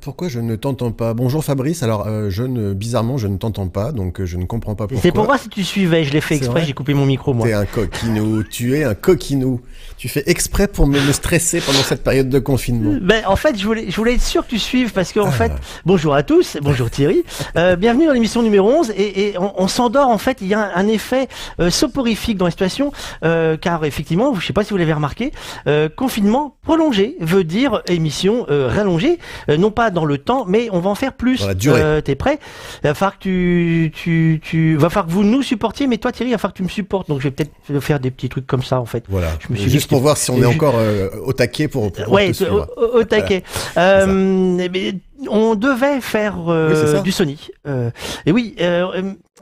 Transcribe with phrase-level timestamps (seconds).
[0.00, 1.14] Pourquoi je ne t'entends pas?
[1.14, 4.44] Bonjour Fabrice, alors euh, je ne, bizarrement je ne t'entends pas, donc euh, je ne
[4.44, 5.02] comprends pas pourquoi.
[5.02, 7.46] C'est pour voir si tu suivais, je l'ai fait exprès, j'ai coupé mon micro moi.
[7.46, 9.60] T'es un coquinou, tu es un coquinou.
[9.96, 12.98] Tu fais exprès pour me, me stresser pendant cette période de confinement.
[13.00, 15.20] Ben, en fait, je voulais, je voulais être sûr que tu suives parce Ah.
[15.20, 15.52] qu'en fait,
[15.86, 17.22] bonjour à tous, bonjour Thierry,
[17.56, 20.54] euh, bienvenue dans l'émission numéro 11 et, et on, on s'endort en fait, il y
[20.54, 21.28] a un, un effet
[21.60, 22.92] euh, soporifique dans la situation
[23.24, 25.32] euh, car effectivement, je sais pas si vous l'avez remarqué,
[25.66, 30.68] euh, confinement prolongé veut dire émission euh, rallongée, euh, non pas dans le temps, mais
[30.72, 31.40] on va en faire plus.
[31.42, 31.80] Dans la durée.
[31.82, 32.38] Euh, T'es prêt?
[32.82, 36.12] Il va falloir que tu, tu, tu, va falloir que vous nous supportiez, mais toi
[36.12, 38.28] Thierry, il va falloir que tu me supportes, donc je vais peut-être faire des petits
[38.30, 39.04] trucs comme ça en fait.
[39.08, 41.68] Voilà, Je me suis dit juste pour voir si on est encore euh, au taquet
[41.68, 42.68] pour, pour Ouais, au, suivre.
[42.76, 43.42] au- au taquet.
[43.76, 44.92] Euh,
[45.28, 47.48] on devait faire euh, Oui, du Sony.
[47.66, 47.90] Euh,
[48.26, 48.54] et oui,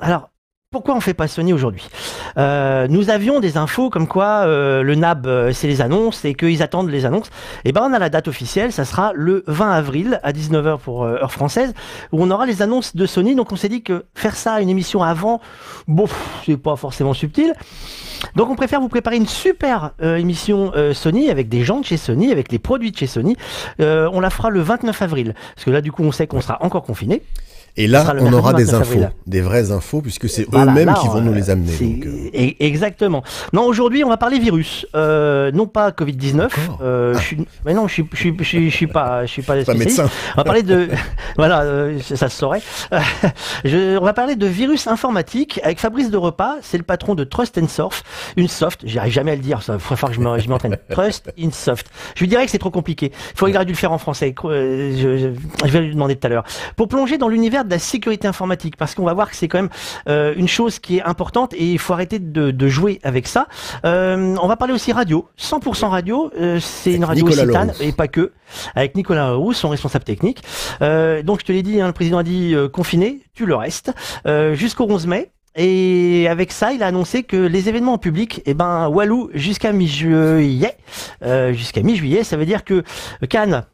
[0.01, 0.31] alors.
[0.73, 1.87] Pourquoi on fait pas Sony aujourd'hui
[2.39, 6.33] Euh, Nous avions des infos comme quoi euh, le NAB euh, c'est les annonces et
[6.33, 7.29] qu'ils attendent les annonces.
[7.67, 11.05] Et ben on a la date officielle, ça sera le 20 avril à 19h pour
[11.05, 11.75] euh, heure française
[12.11, 13.35] où on aura les annonces de Sony.
[13.35, 15.43] Donc on s'est dit que faire ça une émission avant,
[15.89, 16.06] bon,
[16.47, 17.53] c'est pas forcément subtil.
[18.34, 22.31] Donc on préfère vous préparer une super émission Sony avec des gens de chez Sony,
[22.31, 23.37] avec les produits de chez Sony.
[23.81, 26.59] On la fera le 29 avril, parce que là du coup on sait qu'on sera
[26.62, 27.23] encore confiné.
[27.78, 29.12] Et là, on aura des 29 infos, avril.
[29.27, 31.73] des vraies infos, puisque c'est Voilà, eux-mêmes qui vont euh, nous les amener.
[31.73, 33.23] donc, euh, e- Exactement.
[33.55, 34.87] Non, aujourd'hui, on va parler virus.
[34.95, 36.45] Euh, non pas Covid-19.
[36.45, 37.47] Encore Euh, je suis...
[37.65, 40.06] Mais non, je suis, je suis, je suis, je suis pas, je suis pas, médecin.
[40.34, 40.89] On va parler de,
[41.39, 42.61] voilà, euh, ça se saurait.
[43.65, 46.56] Je- on va parler de virus informatique avec Fabrice de Repas.
[46.62, 48.03] C'est le patron de Trust and Surf,
[48.37, 48.81] une soft.
[48.84, 49.62] J'y arrive jamais à le dire.
[49.62, 50.77] Ça, il falloir que je me- je m'entraîne.
[50.91, 51.87] Trust in Soft.
[52.15, 53.12] Je lui dirais que c'est trop compliqué.
[53.34, 54.34] Il faudrait dû le faire en français.
[54.45, 55.33] Euh,
[55.65, 56.45] je vais lui demander tout à l'heure.
[56.77, 59.59] Pour plonger dans l'univers de la sécurité informatique, parce qu'on va voir que c'est quand
[59.59, 59.71] même
[60.09, 63.47] euh, une chose qui est importante et il faut arrêter de, de jouer avec ça.
[63.85, 66.31] Euh, on va parler aussi radio, 100% radio.
[66.39, 68.33] euh, c'est une radio Occitane et pas que,
[68.75, 70.43] avec Nicolas Leroux, son responsable technique.
[70.81, 73.93] Donc je te l'ai dit, hein, le président a dit confiné, tu le restes
[74.53, 75.31] jusqu'au 11 mai.
[75.55, 79.72] Et avec ça, il a annoncé que les événements en public, eh ben Walou jusqu'à
[79.72, 80.77] mi-juillet,
[81.53, 82.83] jusqu'à mi-juillet, ça veut dire que
[83.28, 83.65] Cannes,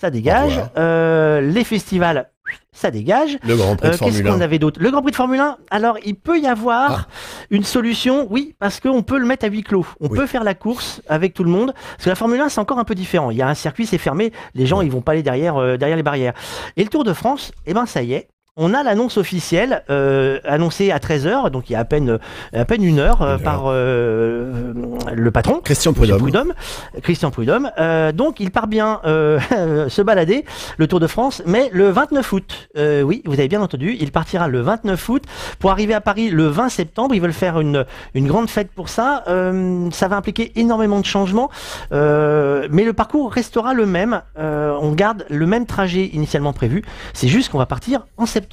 [0.00, 2.30] ça dégage, euh, les festivals,
[2.72, 3.38] ça dégage.
[3.42, 4.40] Le Grand Prix Euh, de Qu'est-ce Formule qu'on 1.
[4.40, 4.80] avait d'autre?
[4.80, 5.56] Le Grand Prix de Formule 1.
[5.70, 7.12] Alors, il peut y avoir Ah.
[7.50, 9.86] une solution, oui, parce qu'on peut le mettre à huis clos.
[10.00, 10.18] On Oui.
[10.18, 11.72] peut faire la course avec tout le monde.
[11.92, 13.30] Parce que la Formule 1, c'est encore un peu différent.
[13.30, 14.32] Il y a un circuit, c'est fermé.
[14.54, 16.34] Les gens, ils vont pas aller derrière, euh, derrière les barrières.
[16.76, 18.28] Et le Tour de France, eh ben, ça y est.
[18.60, 22.18] On a l'annonce officielle euh, annoncée à 13h, donc il y a à peine,
[22.52, 24.72] à peine une heure, euh, par euh,
[25.14, 25.60] le patron.
[25.62, 26.18] Christian Prudhomme.
[26.18, 26.52] Prudhomme,
[27.00, 27.70] Christian Prudhomme.
[28.14, 30.44] Donc il part bien se balader
[30.76, 32.68] le Tour de France, mais le 29 août.
[32.76, 35.22] Oui, vous avez bien entendu, il partira le 29 août
[35.60, 37.14] pour arriver à Paris le 20 septembre.
[37.14, 39.22] Ils veulent faire une, une grande fête pour ça.
[39.92, 41.48] Ça va impliquer énormément de changements,
[41.92, 44.20] mais le parcours restera le même.
[44.36, 46.82] On garde le même trajet initialement prévu.
[47.14, 48.47] C'est juste qu'on va partir en septembre.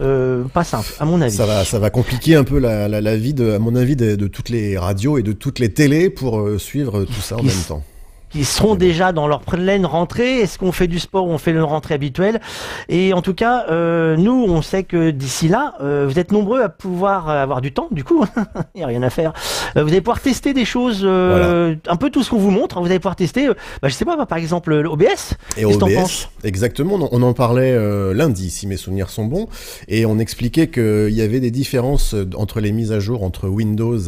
[0.00, 1.36] Euh, pas simple, à mon avis.
[1.36, 3.96] Ça va, ça va compliquer un peu la, la, la vie, de, à mon avis,
[3.96, 7.36] de, de toutes les radios et de toutes les télés pour euh, suivre tout ça
[7.36, 7.82] en même temps.
[8.30, 10.38] Qui seront déjà dans leur pleine rentrée.
[10.38, 12.40] Est-ce qu'on fait du sport ou on fait une rentrée habituelle?
[12.88, 16.62] Et en tout cas, euh, nous, on sait que d'ici là, euh, vous êtes nombreux
[16.62, 18.24] à pouvoir avoir du temps, du coup,
[18.74, 19.32] il n'y a rien à faire.
[19.76, 22.80] Euh, vous allez pouvoir tester des choses, euh, un peu tout ce qu'on vous montre.
[22.80, 25.34] Vous allez pouvoir tester, bah, je sais pas, par exemple, l'OBS.
[25.56, 26.28] Et OBS, penses?
[26.44, 27.08] exactement.
[27.10, 27.76] On en parlait
[28.14, 29.48] lundi, si mes souvenirs sont bons,
[29.88, 33.98] et on expliquait qu'il y avait des différences entre les mises à jour entre Windows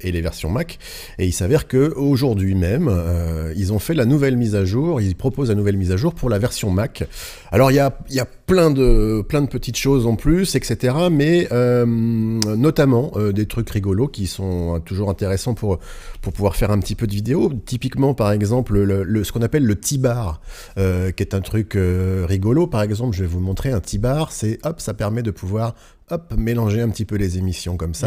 [0.00, 0.78] et les versions Mac.
[1.18, 2.90] Et il s'avère que aujourd'hui même,
[3.62, 5.00] ils ont fait la nouvelle mise à jour.
[5.00, 7.04] Ils proposent la nouvelle mise à jour pour la version Mac.
[7.52, 10.94] Alors il y a, y a plein de plein de petites choses en plus, etc.
[11.10, 15.78] Mais euh, notamment euh, des trucs rigolos qui sont euh, toujours intéressants pour
[16.20, 17.52] pour pouvoir faire un petit peu de vidéo.
[17.64, 20.40] Typiquement, par exemple, le, ce qu'on appelle le T-bar,
[20.76, 20.82] qui
[21.22, 22.66] est un truc rigolo.
[22.66, 24.32] Par exemple, je vais vous montrer un T-bar.
[24.32, 25.74] C'est hop, ça permet de pouvoir
[26.10, 28.06] hop mélanger un petit peu les émissions comme ça.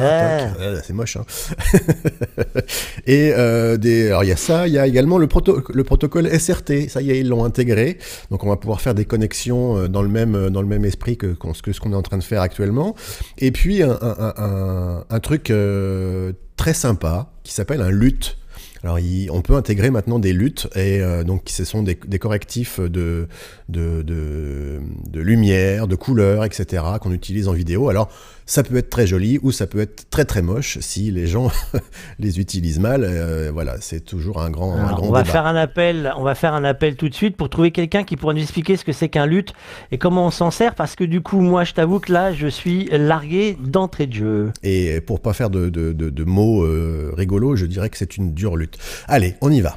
[0.60, 1.18] Euh, c'est moche.
[1.18, 1.26] Hein
[3.08, 5.84] Et euh, des, alors il y a ça, il y a également le, proto- le
[5.84, 6.90] protocole SRT.
[6.90, 7.98] Ça y est, ils l'ont intégré.
[8.32, 10.86] Donc on va pouvoir faire des connexions euh, dans le même euh, dans le même
[10.86, 12.96] esprit que, que ce qu'on est en train de faire actuellement.
[13.38, 18.38] Et puis un, un, un- un- un truc euh, très sympa qui s'appelle un LUT.
[18.86, 19.00] Alors,
[19.32, 23.28] on peut intégrer maintenant des luttes, et euh, donc ce sont des, correctifs de,
[23.68, 24.80] de
[25.16, 27.90] lumière, de couleur, etc., qu'on utilise en vidéo.
[27.90, 28.12] Alors,
[28.48, 31.50] ça peut être très joli ou ça peut être très très moche si les gens
[32.20, 33.04] les utilisent mal.
[33.04, 35.32] Euh, voilà, c'est toujours un grand, un Alors, grand on va débat.
[35.32, 38.18] faire un appel, on va faire un appel tout de suite pour trouver quelqu'un qui
[38.18, 39.54] pourra nous expliquer ce que c'est qu'un lutte
[39.92, 42.48] et comment on s'en sert parce que du coup moi je t'avoue que là je
[42.48, 44.52] suis largué d'entrée de jeu.
[44.64, 48.16] Et pour pas faire de, de, de- de mots euh, rigolos, je dirais que c'est
[48.18, 48.78] une dure lutte.
[49.08, 49.76] Allez, on y va.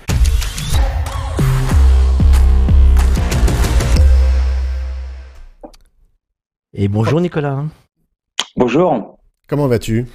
[6.75, 7.65] Et bonjour Nicolas.
[8.59, 9.21] Bonjour.
[9.47, 10.07] Comment vas-tu?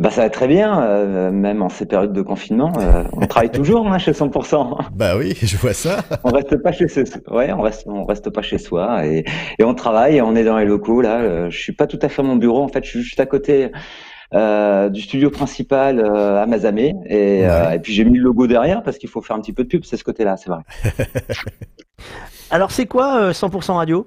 [0.00, 2.72] Bah, ça va très bien, euh, même en ces périodes de confinement.
[2.80, 4.78] Euh, on travaille toujours hein, chez 100%.
[4.92, 5.98] Bah oui, je vois ça.
[6.24, 7.04] on reste pas chez soi.
[7.28, 9.24] Ouais, on reste, on reste pas chez soi et,
[9.60, 10.20] et on travaille.
[10.20, 11.20] On est dans les locaux là.
[11.20, 12.64] Euh, je suis pas tout à fait à mon bureau.
[12.64, 13.70] En fait, je suis juste à côté.
[14.32, 19.08] du studio principal à Mazamé et, et puis j'ai mis le logo derrière parce qu'il
[19.08, 20.62] faut faire un petit peu de pub c'est ce côté-là c'est vrai
[22.50, 24.06] alors c'est quoi 100% radio?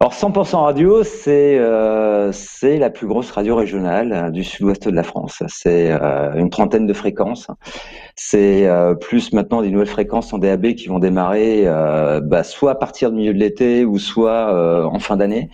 [0.00, 2.30] Alors 100% radio, c'est euh,
[2.62, 5.42] la plus grosse radio régionale euh, du sud-ouest de la France.
[5.48, 7.48] C'est euh, une trentaine de fréquences.
[8.14, 11.64] C'est euh, plus maintenant des nouvelles fréquences en DAB qui vont démarrer
[12.22, 15.50] bah, soit à partir du milieu de l'été ou soit en fin d'année.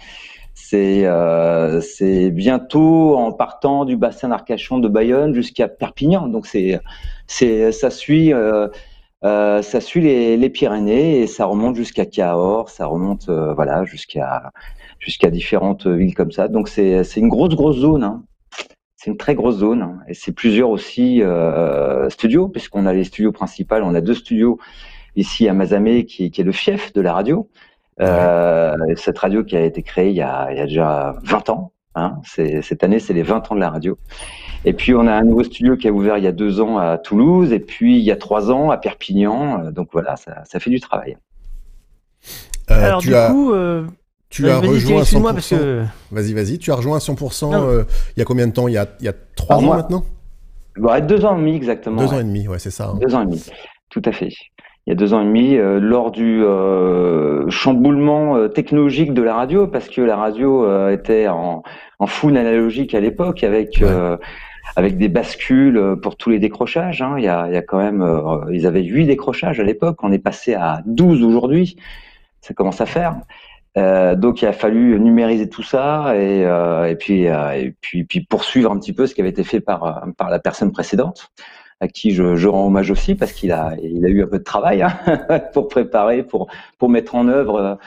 [0.53, 1.07] C'est
[1.81, 6.29] c'est bientôt en partant du bassin d'Arcachon de Bayonne jusqu'à Perpignan.
[6.29, 6.81] Donc c'est
[7.73, 8.33] ça suit
[9.25, 14.53] euh, ça suit les, Pyrénées et ça remonte jusqu'à Cahors, ça remonte euh, voilà jusqu'à
[14.99, 16.49] jusqu'à différentes villes comme ça.
[16.49, 18.05] Donc c'est une grosse grosse zone.
[18.05, 18.25] Hein.
[18.97, 19.99] C'est une très grosse zone hein.
[20.09, 23.77] et c'est plusieurs aussi euh, studios puisqu'on a les studios principaux.
[23.83, 24.59] On a deux studios
[25.17, 27.49] ici à Mazamé qui, qui est le fief de la radio.
[27.99, 31.73] cette radio qui a été créée il y a, il y a déjà 20 ans.
[31.95, 32.21] Hein.
[32.25, 33.97] Cette année, c'est les 20 ans de la radio.
[34.65, 36.79] Et puis on a un nouveau studio qui a ouvert il y a deux ans
[36.79, 39.65] à Toulouse, et puis il y a trois ans à Perpignan.
[39.65, 41.17] Euh, donc voilà, ça, fait du travail.
[42.71, 43.85] Euh, Alors du coup, euh,
[44.31, 45.87] tu as rejoint 100%.
[46.11, 46.59] Vas-y, vas-y.
[46.59, 47.85] Tu as rejoint 100%.
[48.17, 48.69] il y a combien de temps?
[48.69, 50.05] Il y a, il y a trois ans maintenant?
[51.03, 52.03] deux ans et demi exactement.
[52.03, 52.89] Deux ans et demi, ouais, c'est ça.
[52.89, 52.99] Hein.
[53.01, 53.45] Deux ans et demi,
[53.91, 54.31] tout à fait
[54.87, 56.43] il y a deux ans et demi, lors du
[57.49, 61.63] chamboulement technologique de la radio, parce que la radio était en,
[61.99, 63.83] en full analogique à l'époque, avec
[64.77, 67.03] avec des bascules euh, pour tous les décrochages.
[67.03, 67.15] Hein.
[67.19, 70.55] Il, y a, quand même, euh, ils avaient huit décrochages à l'époque, on est passé
[70.55, 71.77] à 12 aujourd'hui.
[72.41, 73.17] Ça commence à faire.
[73.77, 79.15] Euh, donc il a fallu numériser tout ça et, puis, poursuivre un petit peu ce
[79.17, 81.33] qui avait été fait par, la personne précédente,
[81.81, 84.97] à qui je, rends hommage aussi parce qu'il a, eu un peu de travail hein,
[85.53, 86.49] pour préparer, pour,
[86.89, 87.79] mettre en œuvre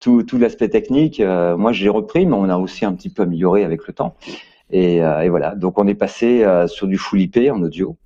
[0.00, 1.20] tout l'aspect technique.
[1.20, 4.16] moi j'ai repris, mais on a aussi un petit peu amélioré avec le temps.
[4.72, 7.96] Euh, et, voilà, donc on est passé euh, sur du full IP en audio.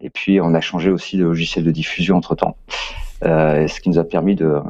[0.00, 2.56] Et puis on a changé aussi de logiciel de diffusion entre temps.
[3.24, 4.60] Euh, ce qui nous a permis de,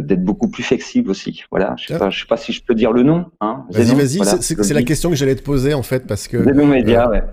[0.00, 1.42] d'être beaucoup plus flexible aussi.
[1.50, 3.26] Voilà, je ne sais, sais, pas si je peux dire le nom.
[3.40, 6.44] Hein, vas-y, vas-y, c'est, la question que j'allais te poser en fait, parce que.
[6.44, 7.24] Zénon Media, ouais.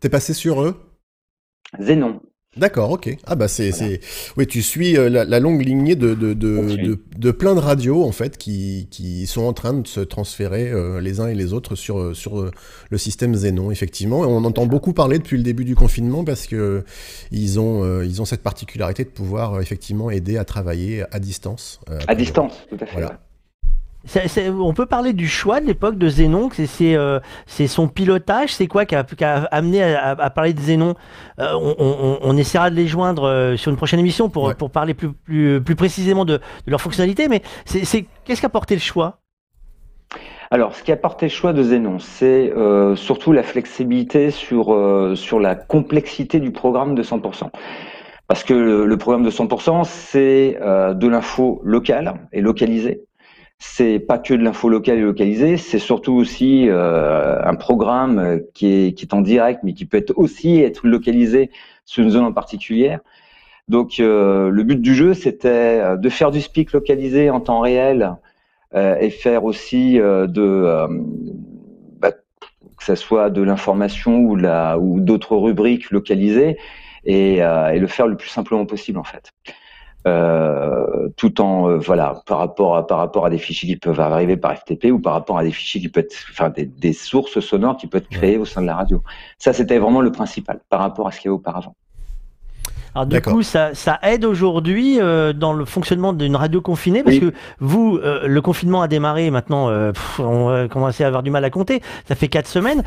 [0.00, 0.76] T'es passé sur eux
[1.78, 2.20] Zénon.
[2.56, 3.16] D'accord, ok.
[3.26, 4.00] Ah bah c'est, c'est...
[4.36, 8.12] oui, tu suis euh, la, longue lignée de de, de, de, plein de radios en
[8.12, 11.74] fait qui, qui sont en train de se transférer euh, les uns et les autres
[11.74, 12.50] sur euh, sur
[12.90, 14.24] le système Xenon effectivement.
[14.24, 16.84] Et on entend beaucoup parler depuis le début du confinement parce que
[17.32, 21.80] ils ont ils ont cette particularité de pouvoir effectivement aider à travailler à distance.
[22.06, 22.92] à distance, tout à fait.
[22.92, 23.20] Voilà
[24.60, 28.84] on peut parler du choix de l'époque de Zénon, c'est euh, son pilotage, c'est quoi
[28.84, 29.04] qui a,
[29.50, 30.94] amené à, parler de Zénon?
[31.38, 31.52] Euh,
[32.22, 35.60] on, essaiera de les joindre euh, sur une prochaine émission pour, pour parler plus, plus,
[35.62, 39.18] plus précisément de, de leur fonctionnalité, mais c'est qu'est-ce qui a porté le choix?
[40.50, 42.52] Alors, ce qui a porté le choix de Zénon, c'est
[42.96, 47.50] surtout la flexibilité sur, sur la complexité du programme de 100%.
[48.26, 53.02] Parce que le, le programme de 100%, c'est de l'info locale et localisée
[53.58, 58.66] c'est pas que de l'info locale et localisée, c'est surtout aussi euh, un programme qui
[58.66, 61.50] est, qui est en direct, mais qui peut être aussi être localisé
[61.84, 62.98] sur une zone en particulier.
[63.68, 67.60] Donc euh, le but du jeu, c'était euh, de faire du speak localisé en temps
[67.60, 68.16] réel
[69.00, 70.88] et faire aussi de
[72.00, 76.58] bah, que ce soit de l'information ou, ou d'autres rubriques localisées
[77.04, 79.30] et, et, le faire le plus simplement possible en fait.
[80.06, 84.00] Euh, tout en euh, voilà par rapport à par rapport à des fichiers qui peuvent
[84.00, 86.92] arriver par FTP ou par rapport à des fichiers qui peuvent être enfin des, des
[86.92, 89.02] sources sonores qui peuvent être créées au sein de la radio.
[89.38, 91.74] Ça c'était vraiment le principal par rapport à ce qu'il y avait auparavant.
[92.94, 97.02] Alors du coup, ça, ça aide aujourd'hui euh, dans le fonctionnement d'une radio confinée?
[97.02, 101.24] Parce que vous, euh, le confinement a démarré maintenant, euh, on va commencer à avoir
[101.24, 101.82] du mal à compter.
[102.06, 102.84] Ça fait quatre semaines.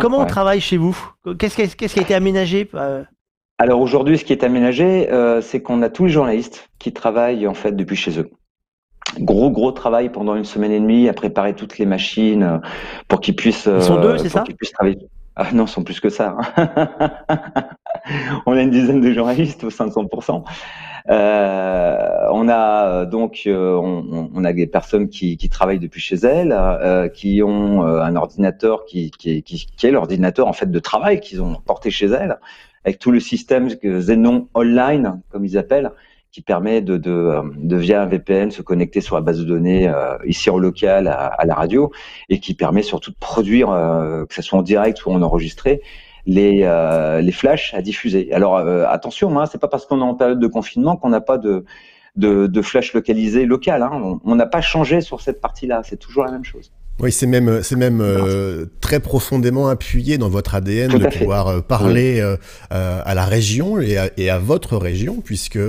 [0.00, 0.96] comment on travaille chez vous?
[1.38, 2.68] Qu'est-ce qu'est-ce qui a été aménagé
[3.58, 7.48] alors aujourd'hui, ce qui est aménagé, euh, c'est qu'on a tous les journalistes qui travaillent
[7.48, 8.30] en fait depuis chez eux.
[9.18, 12.58] Gros gros travail pendant une semaine et demie à préparer toutes les machines euh,
[13.08, 13.68] pour qu'ils puissent.
[13.72, 14.98] Ils sont deux, euh, c'est ça puissent travailler.
[15.34, 16.36] Ah non, ils sont plus que ça.
[16.56, 17.10] Hein.
[18.46, 20.44] on a une dizaine de journalistes au sein de 100%.
[21.10, 26.52] Euh, on a donc on, on, a des personnes qui, qui travaillent depuis chez elles,
[26.52, 29.42] euh, qui ont un ordinateur qui, qui
[29.82, 32.38] est l'ordinateur en fait de travail qu'ils ont porté chez elles,
[32.88, 33.68] avec tout le système
[34.00, 35.92] Zenon Online, comme ils appellent,
[36.32, 36.98] qui permet de,
[37.76, 39.92] via un VPN se connecter sur la base de données
[40.24, 41.90] ici en local à, la radio
[42.28, 43.68] et qui permet surtout de produire,
[44.28, 45.80] que ce soit en direct ou en enregistré,
[46.26, 46.68] les,
[47.22, 48.32] les flashs à diffuser.
[48.32, 51.38] Alors attention, hein, c'est pas parce qu'on est en période de confinement qu'on n'a pas
[51.38, 51.64] de,
[52.16, 53.82] de, de flash localisé local.
[53.82, 54.18] Hein.
[54.24, 56.72] On n'a pas changé sur cette partie-là, c'est toujours la même chose.
[57.00, 61.60] Oui, c'est même, c'est même euh, très profondément appuyé dans votre ADN de pouvoir euh,
[61.60, 62.36] parler euh,
[62.70, 65.60] à la région et à, et à votre région, puisque,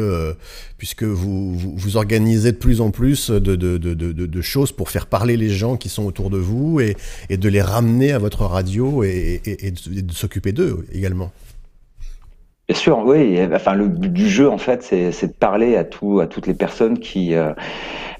[0.80, 5.06] puisque vous, vous, organisez de plus en plus de, de, de, de, choses pour faire
[5.06, 6.98] parler les gens qui sont autour de vous et,
[7.30, 11.32] et de les ramener à votre radio et, et de s'occuper d'eux également.
[12.70, 13.40] Bien sûr, oui.
[13.52, 16.54] Enfin, le but du jeu, en fait, c'est de parler à tout, à toutes les
[16.54, 17.52] personnes qui, euh,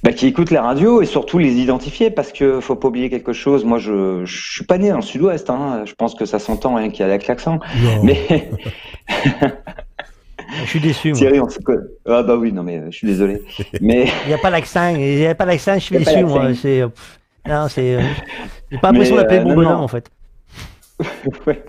[0.02, 3.32] bah, qui écoutent la radio et surtout les identifier parce que faut pas oublier quelque
[3.32, 3.64] chose.
[3.64, 5.52] Moi, je, je suis pas né dans le Sud-Ouest.
[5.52, 5.84] Hein.
[5.86, 7.60] Je pense que ça s'entend rien qu'il y a avec l'accent.
[8.02, 8.18] Mais
[10.64, 11.10] Je suis déçu.
[11.10, 11.18] Moi.
[11.20, 11.60] Thierry, on se
[12.08, 13.44] Ah bah oui, non mais je suis désolé.
[13.82, 14.96] Mais il n'y a pas l'accent.
[14.96, 15.76] Il n'y a pas l'accent.
[15.76, 16.24] Je suis déçu.
[16.24, 16.82] Moi, c'est
[17.48, 18.00] non, c'est.
[18.72, 20.10] J'ai pas l'impression d'appeler euh, bon bonhomme en fait.
[21.46, 21.64] ouais.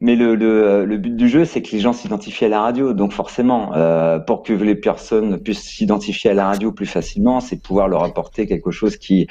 [0.00, 2.92] Mais le, le, le, but du jeu, c'est que les gens s'identifient à la radio.
[2.92, 7.60] Donc forcément, euh, pour que les personnes puissent s'identifier à la radio plus facilement, c'est
[7.60, 9.26] pouvoir leur apporter quelque chose qui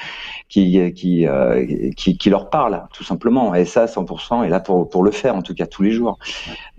[0.50, 3.56] qui qui, euh, qui, qui leur parle, tout simplement.
[3.56, 6.20] Et ça, 100% est là pour pour le faire, en tout cas tous les jours.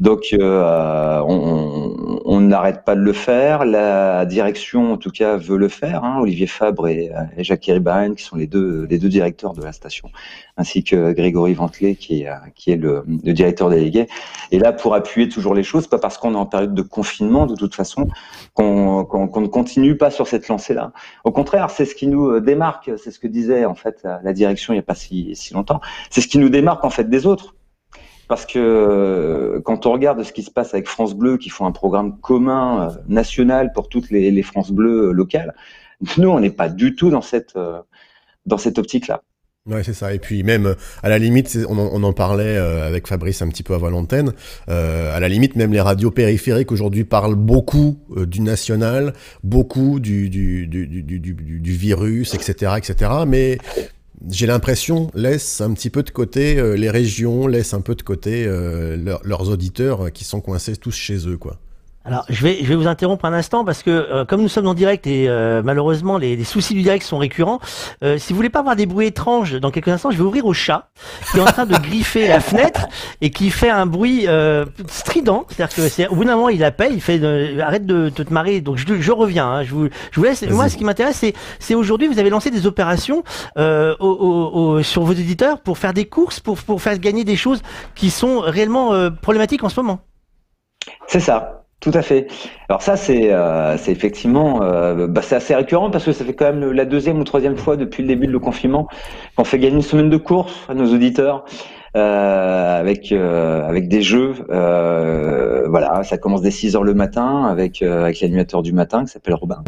[0.01, 3.65] Donc euh, on n'arrête pas de le faire.
[3.65, 6.05] La direction, en tout cas, veut le faire.
[6.05, 6.19] Hein.
[6.21, 10.11] Olivier Fabre et, Jacques Ribaren, qui sont les deux les deux directeurs de la station,
[10.59, 13.89] ainsi que Grégory Ventelet, qui est qui est le, le directeur des
[14.51, 17.47] et là, pour appuyer toujours les choses, pas parce qu'on est en période de confinement,
[17.47, 18.09] de toute façon,
[18.55, 20.93] qu'on ne continue pas sur cette lancée-là.
[21.25, 24.33] Au contraire, c'est ce qui nous euh, démarque, c'est ce que disait en fait la
[24.33, 27.09] direction il n'y a pas si, si longtemps, c'est ce qui nous démarque en fait
[27.09, 27.55] des autres.
[28.29, 31.65] Parce que euh, quand on regarde ce qui se passe avec France Bleu, qui font
[31.65, 35.55] un programme commun euh, national pour toutes les, les France Bleu locales,
[36.19, 37.59] nous, on n'est pas du tout dans cette,
[38.47, 39.23] dans cette optique-là.
[39.69, 40.15] Ouais, c'est ça.
[40.15, 43.75] Et puis même, à la limite, on en, parlait euh, avec Fabrice un petit peu
[43.75, 44.33] avant l'antenne,
[44.71, 49.13] euh, à la limite, même les radios périphériques aujourd'hui parlent beaucoup euh, du national,
[49.45, 50.29] beaucoup du
[51.63, 53.11] virus, etc., etc.
[53.27, 53.59] Mais
[54.31, 58.47] j'ai l'impression, laisse un petit peu de côté les régions, laisse un peu de côté
[58.47, 61.59] leurs auditeurs qui sont coincés tous chez eux, quoi.
[62.09, 64.67] Alors, je vais, je vais vous interrompre un instant parce que euh, comme nous sommes
[64.67, 67.61] en direct et euh, malheureusement les, les, soucis du direct sont récurrents,
[68.03, 70.47] euh, si vous voulez pas avoir des bruits étranges dans quelques instants, je vais ouvrir
[70.47, 70.89] au chat
[71.31, 72.87] qui est en train de griffer la fenêtre
[73.21, 74.27] et qui fait un bruit
[74.87, 75.45] strident.
[75.51, 77.23] C'est-à-dire que c'est au bout d'un moment il appelle, il fait
[77.61, 78.63] arrête de, te marrer.
[78.63, 79.47] Donc je, je reviens.
[79.47, 80.43] Hein, je, vous, je vous laisse.
[80.49, 83.23] Moi, ce qui m'intéresse, c'est, c'est aujourd'hui vous avez lancé des opérations
[83.59, 83.61] au,
[84.01, 87.61] au, sur vos éditeurs pour faire des courses, pour pour faire gagner des choses
[87.95, 90.01] qui sont réellement problématiques en ce moment.
[91.07, 91.59] C'est ça.
[91.81, 92.27] Tout à fait.
[92.69, 96.53] Alors ça, c'est euh, effectivement, euh, bah, c'est assez récurrent parce que ça fait quand
[96.53, 98.89] même la deuxième ou troisième fois depuis le début de le confinement
[99.37, 101.45] qu'on fait gagner une semaine de course à nos auditeurs
[101.97, 104.35] euh, avec euh, avec des jeux.
[104.51, 109.13] Euh, voilà, ça commence dès 6 heures le matin avec avec l'animateur du matin qui
[109.13, 109.63] s'appelle Robin.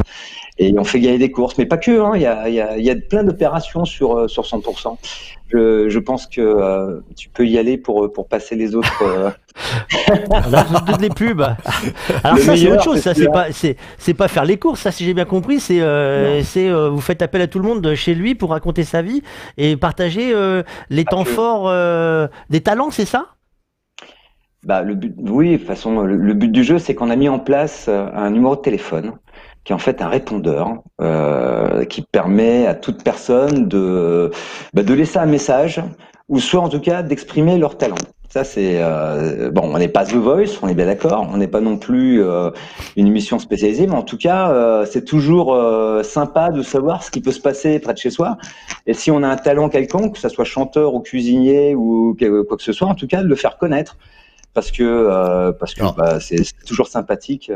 [0.58, 2.00] Et on fait gagner des courses, mais pas que.
[2.00, 4.96] Hein, il y a y a, y a plein d'opérations sur sur 100%.
[5.52, 9.34] Je, je pense que tu peux y aller pour pour passer les autres.
[10.86, 11.42] toutes les pubs.
[12.22, 13.00] Alors ça c'est autre chose.
[13.00, 14.80] Ça c'est pas c'est c'est pas faire les courses.
[14.80, 15.80] Ça si j'ai bien compris, c'est
[16.44, 19.22] c'est vous faites appel à tout le monde chez lui pour raconter sa vie
[19.56, 20.32] et partager
[20.88, 23.26] les temps forts euh, des talents, c'est ça?
[24.64, 27.28] Bah, le but, oui, de toute façon, le, but du jeu, c'est qu'on a mis
[27.28, 29.14] en place euh, un numéro de téléphone
[29.64, 34.30] qui est en fait un répondeur euh, qui permet à toute personne de,
[34.74, 35.82] bah, de laisser un message
[36.28, 37.96] ou soit en tout cas d'exprimer leur talent.
[38.30, 39.62] Ça, c'est euh, bon.
[39.74, 41.28] On n'est pas The Voice, on est bien d'accord.
[41.32, 42.50] On n'est pas non plus euh,
[42.96, 45.58] une émission spécialisée, mais en tout cas, euh, c'est toujours
[46.04, 48.38] sympa de savoir ce qui peut se passer près de chez soi.
[48.86, 52.56] Et si on a un talent quelconque, que ce soit chanteur ou cuisinier ou quoi
[52.56, 53.98] que ce soit, en tout cas, de le faire connaître,
[54.54, 57.50] parce que parce que bah, c'est toujours sympathique.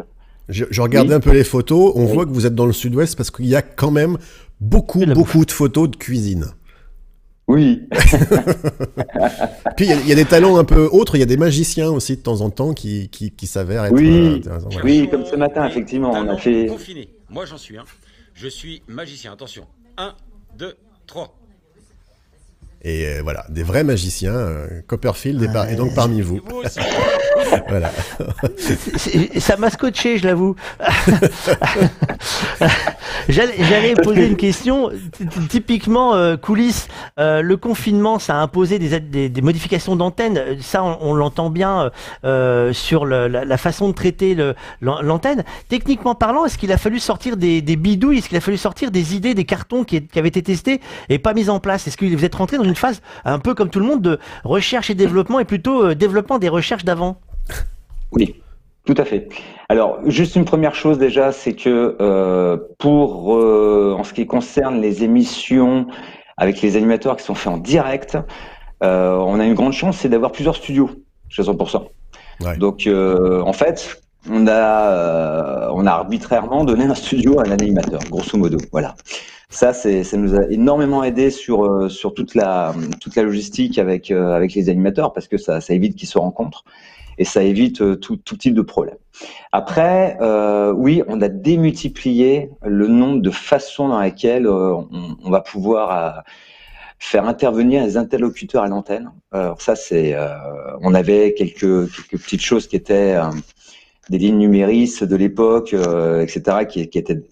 [0.48, 1.92] Je, je regardais un peu les photos.
[1.94, 4.18] On voit que vous êtes dans le Sud-Ouest parce qu'il y a quand même
[4.60, 6.46] beaucoup beaucoup de photos de cuisine.
[7.46, 7.82] Oui.
[9.76, 12.16] Puis il y, a des talents un peu autres, il y a des magiciens aussi
[12.16, 14.40] de temps en temps qui, qui, qui s'avèrent être oui.
[14.82, 16.66] Oui, comme ce matin, effectivement, on a fait.
[16.66, 17.10] Confiné.
[17.28, 17.84] Moi, j'en suis un.
[18.32, 19.32] Je suis magicien.
[19.32, 19.66] Attention.
[19.98, 20.14] 1,
[20.56, 20.74] 2,
[21.06, 21.36] 3.
[22.84, 24.34] Et euh, voilà, des vrais magiciens.
[24.34, 26.40] Euh, Copperfield est, est, donc parmi vous.
[27.68, 27.90] voilà.
[29.38, 30.54] ça m'a scotché, je l'avoue.
[33.28, 34.90] J'allais poser une question.
[35.48, 36.88] Typiquement, euh, coulisses,
[37.18, 40.58] euh, le confinement, ça a imposé des, des, des modifications d'antenne.
[40.60, 41.90] Ça, on, l'entend bien
[42.24, 44.36] euh, sur le, la, la, façon de traiter
[44.80, 45.44] l'antenne.
[45.68, 48.18] Techniquement parlant, est-ce qu'il a fallu sortir des, des bidouilles?
[48.18, 51.18] Est-ce qu'il a fallu sortir des idées, des cartons qui, qui avaient été testés et
[51.18, 51.86] pas mis en place?
[51.86, 54.18] Est-ce que vous êtes rentré dans une phase un peu comme tout le monde de
[54.44, 57.20] recherche et développement et plutôt euh, développement des recherches d'avant
[58.12, 58.40] Oui,
[58.86, 59.28] tout à fait.
[59.68, 64.80] Alors, juste une première chose déjà, c'est que euh, pour euh, en ce qui concerne
[64.80, 65.86] les émissions
[66.36, 68.18] avec les animateurs qui sont faits en direct,
[68.82, 70.90] euh, on a une grande chance, c'est d'avoir plusieurs studios
[71.28, 71.86] chez 100%.
[72.40, 72.56] Ouais.
[72.58, 77.50] Donc, euh, en fait, on a, euh, on a arbitrairement donné un studio à un
[77.50, 78.58] animateur, grosso modo.
[78.72, 78.94] Voilà.
[79.50, 84.10] Ça, ça nous a énormément aidé sur euh, sur toute la toute la logistique avec
[84.10, 86.64] euh, avec les animateurs parce que ça, ça évite qu'ils se rencontrent
[87.18, 88.96] et ça évite euh, tout, tout type de problème.
[89.52, 94.88] Après, euh, oui, on a démultiplié le nombre de façons dans lesquelles on,
[95.22, 96.24] on, va pouvoir
[96.98, 99.12] faire intervenir les interlocuteurs à l'antenne.
[99.30, 100.16] Alors ça, c'est,
[100.80, 103.16] on avait quelques quelques petites choses qui étaient
[104.10, 107.22] des lignes numéristes de l'époque, etc., qui, qui étaient,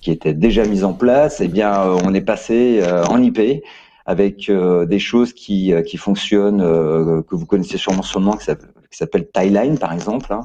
[0.00, 3.62] qui déjà mise en place, eh bien, euh, on est passé euh, en IP
[4.06, 8.46] avec euh, des choses qui, qui fonctionnent, que vous connaissez sûrement son nom, qui
[8.90, 10.40] s'appelle Timeline, par exemple, hein,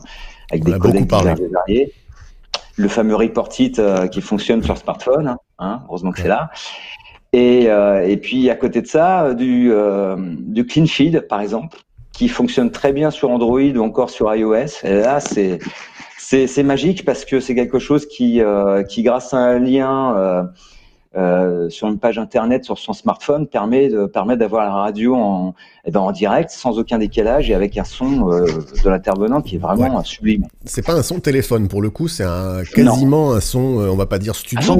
[0.52, 1.94] avec des codecs variés.
[2.76, 3.80] Le fameux Report It
[4.12, 6.50] qui fonctionne sur smartphone, hein, hein heureusement que c'est là.
[7.32, 9.72] Et, et puis à côté de ça, du,
[10.40, 11.78] du Clean Feed, par exemple,
[12.14, 14.84] qui fonctionne très bien sur Android ou encore sur iOS.
[14.84, 15.60] Et là, c'est
[16.18, 20.50] c'est magique parce que c'est quelque chose qui, euh, qui, grâce à un lien
[21.16, 25.54] euh, sur une page internet sur son smartphone, permet de permet d'avoir la radio en,
[25.86, 28.46] eh ben, en direct, sans aucun décalage et avec un son euh,
[28.84, 30.06] de l'intervenant qui est vraiment ouais.
[30.06, 30.46] sublime.
[30.66, 33.34] C'est pas un son téléphone pour le coup, c'est un quasiment non.
[33.34, 34.78] un son, euh, on va pas dire studio, un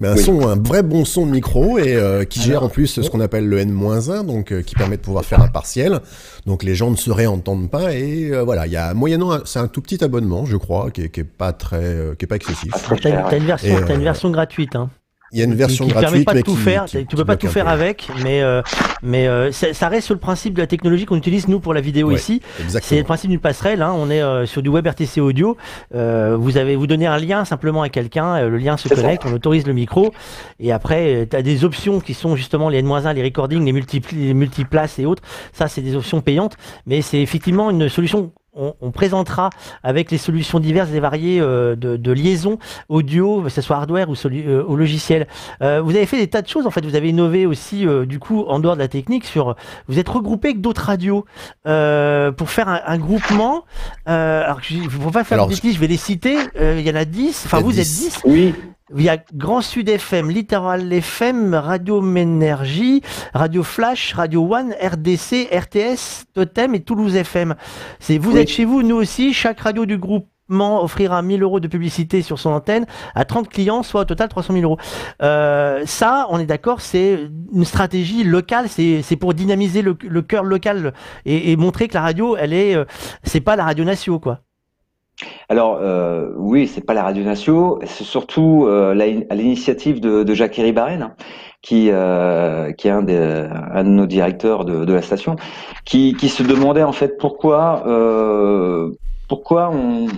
[0.00, 0.22] mais, un oui.
[0.22, 3.20] son, un vrai bon son de micro et euh, qui gère en plus ce qu'on
[3.20, 6.00] appelle le N-1, donc euh, qui permet de pouvoir faire un partiel.
[6.46, 9.60] Donc les gens ne se réentendent pas et euh, voilà, il y a moyennant, c'est
[9.60, 12.28] un tout petit abonnement, je crois, qui est, qui est pas très, euh, qui est
[12.28, 12.72] pas excessif.
[12.74, 14.90] Ah, T'as une version, as une version gratuite, hein.
[15.34, 16.84] Il y a une version qui, qui gratuite, permet pas de tout qui, faire.
[16.84, 18.62] qui, tu peux pas tout faire avec, mais euh,
[19.02, 21.80] mais euh, ça reste sur le principe de la technologie qu'on utilise nous pour la
[21.80, 22.40] vidéo ouais, ici.
[22.68, 23.82] C'est le principe d'une passerelle.
[23.82, 23.92] Hein.
[23.96, 25.56] On est euh, sur du web RTC audio.
[25.94, 29.24] Euh, vous avez vous donnez un lien simplement à quelqu'un, euh, le lien se connecte,
[29.26, 30.12] on autorise le micro,
[30.60, 34.26] et après tu as des options qui sont justement les N-1, les recordings, les, multipli
[34.26, 35.24] les multiplaces et autres.
[35.52, 39.50] Ça c'est des options payantes, mais c'est effectivement une solution on, on, présentera
[39.82, 44.08] avec les solutions diverses et variées euh, de, de, liaison audio, que ce soit hardware
[44.08, 45.26] ou euh, au logiciel.
[45.62, 46.66] Euh, vous avez fait des tas de choses.
[46.66, 49.56] En fait, vous avez innové aussi, euh, du coup, en dehors de la technique, sur.
[49.88, 51.24] Vous êtes regroupé avec d'autres radios
[51.66, 53.64] euh, pour faire un, un groupement.
[54.06, 56.36] alors, je ne faut pas faire alors, de bêtises, je vais les citer.
[56.60, 57.42] Il y en a 10.
[57.46, 57.78] Enfin, vous 10.
[57.80, 58.20] êtes 10.
[58.24, 58.54] Oui.
[58.96, 63.02] Il y a Grand Sud FM, Littoral FM, Radio Ménergie,
[63.32, 67.56] Radio Flash, Radio One, RDC, RTS, Totem et Toulouse FM.
[67.98, 68.40] C'est vous oui.
[68.40, 69.32] êtes chez vous, nous aussi.
[69.32, 73.82] Chaque radio du groupe offrira 1000 euros de publicité sur son antenne à 30 clients,
[73.82, 74.78] soit au total 300 000 euros.
[75.22, 77.18] Euh, ça, on est d'accord, c'est
[77.52, 80.92] une stratégie locale, c'est pour dynamiser le, le cœur local
[81.24, 82.84] et, et, montrer que la radio, elle est, euh,
[83.22, 84.40] c'est pas la radio nation, quoi.
[85.48, 88.90] Alors euh, oui, c'est pas la radio Natio, c'est surtout euh,
[89.30, 91.14] à l'initiative de, de Jacques Barren, hein,
[91.62, 95.36] qui euh, qui est un, des, un de nos directeurs de, de, la station,
[95.84, 98.90] qui, qui se demandait en fait pourquoi euh,
[99.28, 100.08] pourquoi on,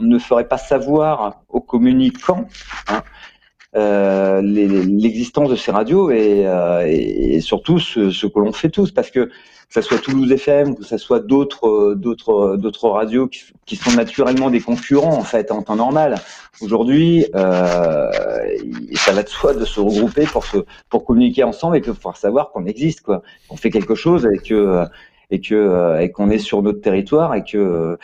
[0.00, 2.46] ne ferait pas savoir aux communicants
[2.88, 3.02] hein,
[3.76, 8.90] euh, l'existence de ces radios et, euh, et surtout ce, ce que l'on fait tous,
[8.90, 9.30] parce que
[9.72, 14.50] que ce soit Toulouse FM, que ce soit d'autres d'autres d'autres radios qui, sont naturellement
[14.50, 16.16] des concurrents en fait en temps normal.
[16.60, 18.10] Aujourd'hui, euh,
[18.94, 20.58] ça va de soi de se regrouper pour se
[20.90, 24.84] communiquer ensemble et pour pouvoir savoir qu'on existe qu'on fait quelque chose et que
[25.30, 27.96] et qu'on est sur notre territoire et que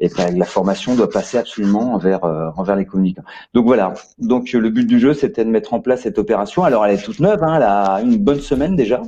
[0.00, 3.22] que la formation doit passer absolument envers euh, envers les communicants.
[3.52, 3.92] Donc voilà.
[4.18, 6.64] Donc le but du jeu, c'était de mettre en place cette opération.
[6.64, 9.02] Alors elle est toute neuve, hein, elle a une bonne semaine déjà.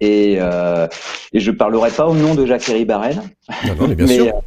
[0.00, 0.86] Et, euh,
[1.32, 3.20] et je parlerai pas au nom de Jacques-Héry Barrel.
[3.66, 4.26] Non, mais bien sûr.
[4.26, 4.40] Euh,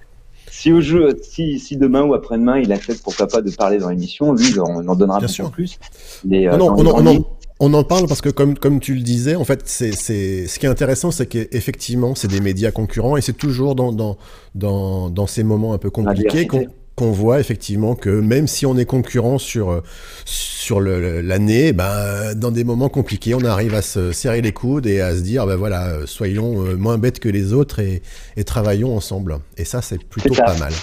[0.49, 3.89] si, au jeu, si, si demain ou après-demain il accepte pourquoi pas de parler dans
[3.89, 5.79] l'émission, lui on en donnera bien plus.
[6.25, 7.25] Mais, non, non,
[7.59, 10.59] on, en parle parce que comme, comme tu le disais, en fait, c'est, c'est, ce
[10.59, 14.17] qui est intéressant, c'est qu'effectivement, c'est des médias concurrents et c'est toujours dans, dans,
[14.55, 16.67] dans, dans ces moments un peu compliqués qu'on
[17.01, 19.81] qu'on voit effectivement que même si on est concurrent sur
[20.25, 25.01] sur l'année, ben dans des moments compliqués, on arrive à se serrer les coudes et
[25.01, 28.03] à se dire ben voilà, soyons moins bêtes que les autres et,
[28.37, 29.39] et travaillons ensemble.
[29.57, 30.73] Et ça, c'est plutôt pas mal.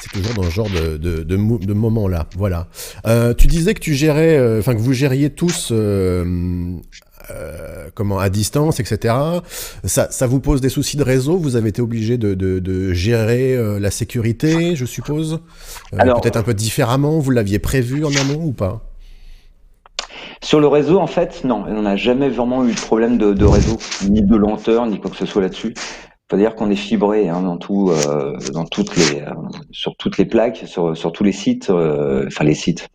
[0.00, 2.26] c'est toujours dans ce genre de, de, de, de moment-là.
[2.36, 2.68] Voilà.
[3.06, 6.24] Euh, tu disais que tu gérais, euh, enfin que vous gériez tous, euh,
[7.30, 9.14] euh, comment, à distance, etc.
[9.84, 11.36] Ça, ça vous pose des soucis de réseau?
[11.38, 15.40] Vous avez été obligé de, de, de gérer euh, la sécurité, je suppose?
[15.94, 17.18] Euh, Peut-être un peu différemment?
[17.18, 18.82] Vous l'aviez prévu en amont ou pas?
[20.42, 23.44] Sur le réseau, en fait, non, on n'a jamais vraiment eu de problème de, de
[23.44, 25.74] réseau, ni de lenteur, ni quoi que ce soit là-dessus.
[26.30, 27.92] Faut dire qu'on est fibré hein, dans tout,
[28.52, 29.24] dans toutes les,
[29.70, 32.88] sur toutes les plaques, sur, sur tous les sites, enfin les sites.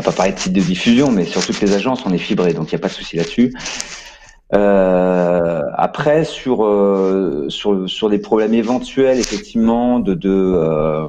[0.00, 2.16] On va pas parler de sites de diffusion, mais sur toutes les agences, on est
[2.16, 3.52] fibré, donc il n'y a pas de souci là-dessus.
[4.54, 11.06] Euh, après, sur, euh, sur des problèmes éventuels, effectivement, de, de euh,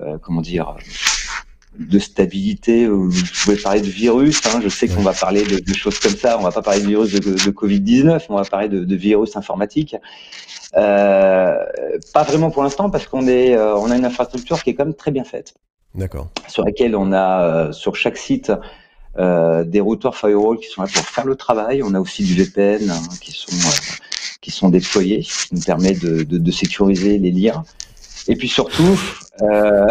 [0.00, 0.74] euh, comment dire,
[1.78, 2.88] de stabilité.
[2.88, 3.08] Vous
[3.44, 4.44] pouvez parler de virus.
[4.46, 6.38] Hein, je sais qu'on va parler de, choses comme ça.
[6.40, 9.36] On va pas parler de virus de, de Covid-19, on va parler de, de virus
[9.36, 9.94] informatique.
[10.72, 14.94] Pas vraiment pour l'instant parce qu'on est, on a une infrastructure qui est quand même
[14.94, 15.54] très bien faite,
[15.94, 16.28] D'accord.
[16.48, 18.52] sur laquelle on a euh, sur chaque site
[19.18, 21.82] euh, des routeurs firewall qui sont là pour faire le travail.
[21.82, 23.96] On a aussi du VPN hein, qui sont euh,
[24.40, 27.64] qui sont déployés, qui nous permet de, de, de sécuriser les liens.
[28.28, 28.98] Et puis surtout,
[29.42, 29.86] euh,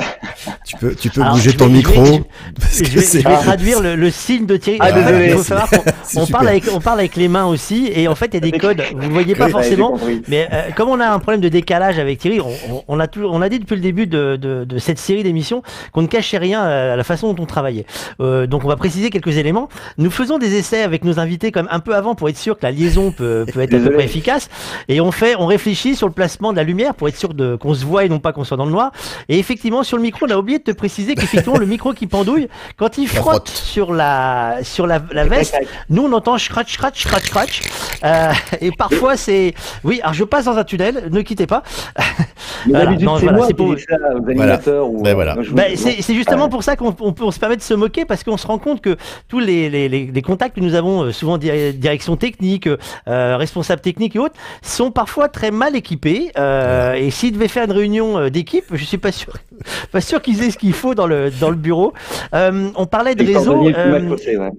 [0.65, 2.05] Tu peux, tu peux Alors, bouger ton vais- je vais- micro.
[2.05, 4.77] je- vais, c'est- je vais traduire le, le signe de Thierry.
[4.81, 5.29] Ah, désolé.
[5.29, 5.67] faut savoir
[6.15, 8.51] on parle, avec, on parle avec les mains aussi, et en fait, il y a
[8.51, 8.81] des codes.
[8.95, 9.51] Vous ne voyez pas Oui.
[9.51, 13.07] forcément, mais euh, comme on a un problème de décalage avec Thierry, on, on- a,
[13.07, 16.07] toujours, on a dit depuis le début de, de- de cette série d'émissions qu'on ne
[16.07, 17.85] cachait rien à la façon dont on travaillait.
[18.19, 19.69] Euh, donc on va préciser quelques éléments.
[19.97, 22.63] Nous faisons des essais avec nos invités comme un peu avant pour être sûr que
[22.65, 24.49] la liaison peut, peut être à peu près efficace.
[24.89, 27.55] Et on fait, on réfléchit sur le placement de la lumière pour être sûr de
[27.55, 28.91] qu'on se voit et non pas qu'on soit dans le noir.
[29.29, 32.07] Et effectivement, sur le micro, on a oublié de te préciser qu'effectivement, le micro qui
[32.07, 32.47] pendouille,
[32.77, 33.47] quand il frotte frotte.
[33.49, 35.57] sur la, sur la, la veste,
[35.89, 37.61] nous, on entend scratch, scratch, scratch, scratch.
[38.03, 39.53] Euh, et parfois, c'est.
[39.83, 41.63] Oui, alors je passe dans un tunnel, ne quittez pas.
[42.67, 43.03] Voilà, c'est
[44.35, 44.91] voilà, pour-.
[44.93, 45.35] Ou, Ben voilà.
[45.51, 46.49] Bah, justement Ouais.
[46.49, 48.57] pour ça qu'on on peut on se permet de se moquer parce qu'on se rend
[48.57, 48.95] compte que
[49.27, 52.67] tous les, les, les, les contacts que nous avons, euh, souvent di- direction technique,
[53.07, 56.31] euh, responsable technique et autres, sont parfois très mal équipés.
[56.37, 59.26] Euh, et s'ils devaient faire une réunion d'équipe, je suis pas sûr,
[59.91, 61.93] pas sûr qu'ils aient ce qu'il faut dans le dans le bureau.
[62.33, 63.67] Euh, on parlait de réseau.
[63.75, 64.51] euh,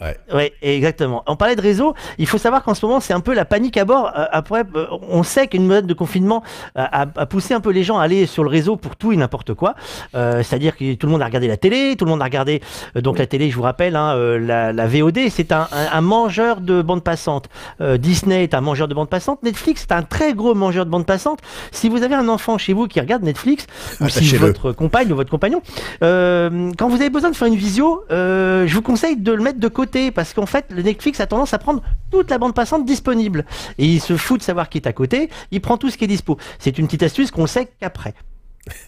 [0.00, 0.16] ouais.
[0.32, 1.22] Ouais, exactement.
[1.26, 1.94] On parlait de réseau.
[2.18, 4.12] Il faut savoir qu'en ce moment, c'est un peu la panique à bord.
[4.16, 6.42] Euh, Après, euh, on sait qu'une mode de confinement
[6.74, 9.54] a, poussé un peu les gens à aller sur le réseau pour tout et n'importe
[9.54, 9.74] quoi.
[10.14, 12.60] Euh, C'est-à-dire que tout le monde a regardé la télé, tout le monde a regardé.
[12.96, 16.60] donc la télé, je vous rappelle, hein, la, la VOD, c'est un, un- un mangeur
[16.60, 17.48] de bande passante.
[17.80, 19.42] Euh, Disney est un mangeur de bande passante.
[19.42, 21.38] Netflix, c'est un très gros mangeur de bande passante.
[21.70, 23.66] Si vous avez un enfant chez vous qui regarde Netflix,
[24.00, 25.62] ou si votre compagne ou votre compagnon,
[26.02, 29.60] euh, quand vous avez besoin de faire une visio, je vous conseille de le mettre
[29.60, 29.83] de côté
[30.14, 33.44] parce qu'en fait, le Netflix a tendance à prendre toute la bande passante disponible
[33.78, 35.30] et il se fout de savoir qui est à côté.
[35.50, 36.38] Il prend tout ce qui est dispo.
[36.58, 38.14] C'est une petite astuce qu'on sait qu'après.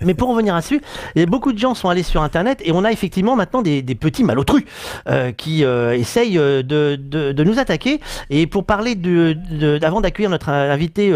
[0.00, 0.80] Mais pour en venir à dessus,
[1.28, 4.64] beaucoup de gens sont allés sur Internet et on a effectivement maintenant des, petits malotrus
[5.08, 8.00] euh, qui euh, essayent euh, de, de, nous attaquer.
[8.30, 11.12] Et pour parler de, de- avant d'accueillir notre invité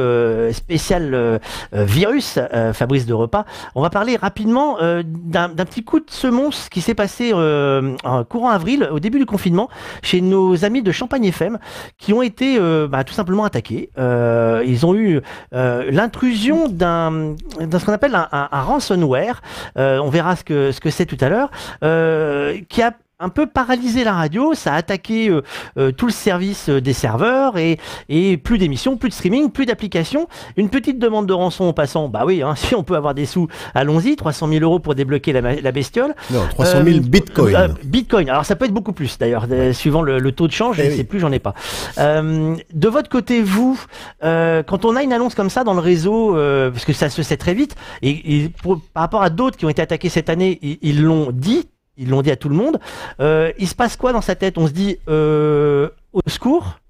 [0.53, 1.41] spécial
[1.73, 2.39] virus,
[2.73, 3.45] Fabrice de Repas,
[3.75, 8.89] on va parler rapidement d'un petit coup de semonce qui s'est passé en courant avril,
[8.93, 9.69] au début du confinement,
[10.03, 11.59] chez nos amis de Champagne FM,
[11.99, 13.91] qui ont été bah, tout simplement attaqués.
[13.97, 15.21] Ils ont eu
[15.53, 19.43] l'intrusion d'un d'un ce qu'on appelle un- un ransomware.
[19.77, 21.51] Euh, on verra ce que ce que c'est tout à l'heure,
[21.83, 25.43] euh, qui a un peu paralysé la radio, ça a attaqué euh,
[25.79, 27.79] euh, tout le service euh, des serveurs et,
[28.09, 30.27] et plus d'émissions, plus de streaming, plus d'applications.
[30.57, 33.27] Une petite demande de rançon en passant, bah oui, hein, si on peut avoir des
[33.27, 36.15] sous, allons-y, 300 000 euros pour débloquer la, bestiole.
[36.31, 37.75] Non, 300 000 Euh, bitcoins.
[37.85, 38.31] bitcoin.
[38.31, 40.77] Alors ça peut être beaucoup plus d'ailleurs, suivant le, le taux de change.
[40.77, 40.97] Je Eh ne oui.
[40.97, 41.55] sais plus, j'en ai pas.
[41.99, 43.79] De votre côté, vous,
[44.23, 46.33] quand on a une annonce comme ça dans le réseau,
[46.73, 49.67] parce que ça se sait très vite, et, et pour- par rapport à d'autres qui
[49.67, 51.69] ont été attaqués cette année, ils l'ont dit.
[52.01, 52.81] Ils l'ont dit à tout le monde.
[53.21, 54.57] Euh, il se passe quoi dans sa tête?
[54.57, 56.81] On se dit euh, au secours?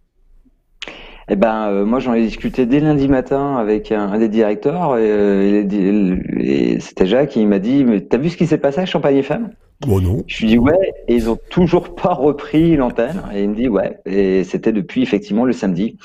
[1.29, 4.97] Eh ben, euh, moi, j'en ai discuté dès lundi matin avec un, un des directeurs
[4.99, 7.37] et, euh, et c'était Jacques.
[7.37, 9.51] Et il m'a dit, mais t'as vu ce qui s'est passé à Champagne FM
[9.89, 10.23] Oh non.
[10.29, 13.23] Je lui dis ouais, et ils ont toujours pas repris l'antenne.
[13.35, 15.97] Et il me dit ouais, et c'était depuis effectivement le samedi.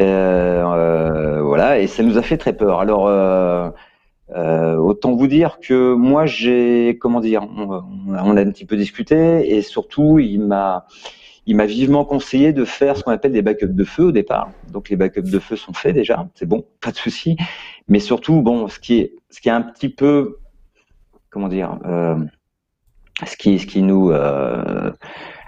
[0.00, 2.80] Euh, euh, voilà, et ça nous a fait très peur.
[2.80, 3.08] Alors,
[4.34, 8.76] euh, autant vous dire que moi, j'ai, comment dire, on, on a un petit peu
[8.76, 10.86] discuté, et surtout, il m'a,
[11.46, 14.50] il m'a vivement conseillé de faire ce qu'on appelle des backups de feu au départ.
[14.72, 17.36] Donc, les backups de feu sont faits déjà, c'est bon, pas de souci.
[17.88, 20.38] Mais surtout, bon, ce qui est, ce qui est un petit peu,
[21.30, 21.78] comment dire.
[21.84, 22.16] Euh,
[23.24, 24.90] ce qui, ce qui nous, euh,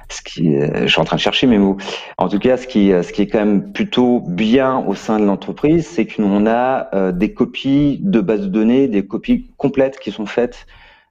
[0.08, 1.76] ce qui, je suis en train de chercher mes mots.
[2.18, 5.24] En tout cas, ce qui, ce qui est quand même plutôt bien au sein de
[5.24, 10.26] l'entreprise, c'est qu'on a des copies de bases de données, des copies complètes qui sont
[10.26, 10.66] faites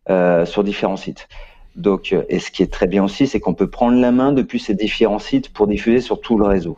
[0.07, 1.27] sur différents sites.
[1.75, 4.59] Donc, et ce qui est très bien aussi, c'est qu'on peut prendre la main depuis
[4.59, 6.77] ces différents sites pour diffuser sur tout le réseau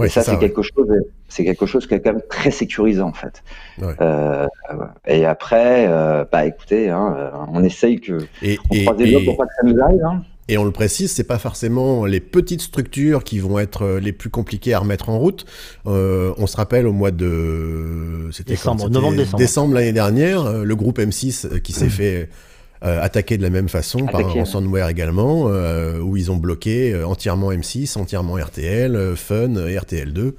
[0.00, 0.88] et ça, c'est quelque chose,
[1.28, 3.42] c'est quelque chose qui est quand même très sécurisant en fait.
[4.00, 4.46] Euh,
[5.06, 9.20] et après, euh, bah écoutez, hein, euh, on essaye que et, on croise des doigts
[9.24, 10.04] pour pas que ça nous arrive.
[10.04, 10.22] Hein.
[10.52, 14.30] Et on le précise, c'est pas forcément les petites structures qui vont être les plus
[14.30, 15.46] compliquées à remettre en route.
[15.86, 21.60] on se rappelle au mois de décembre, novembre, décembre, décembre l'année dernière, le groupe M6
[21.60, 22.28] qui s'est fait
[22.84, 26.92] euh, attaqué de la même façon par un ransomware également, euh, où ils ont bloqué
[26.92, 30.32] euh, entièrement M6, entièrement RTL, Fun, RTL2.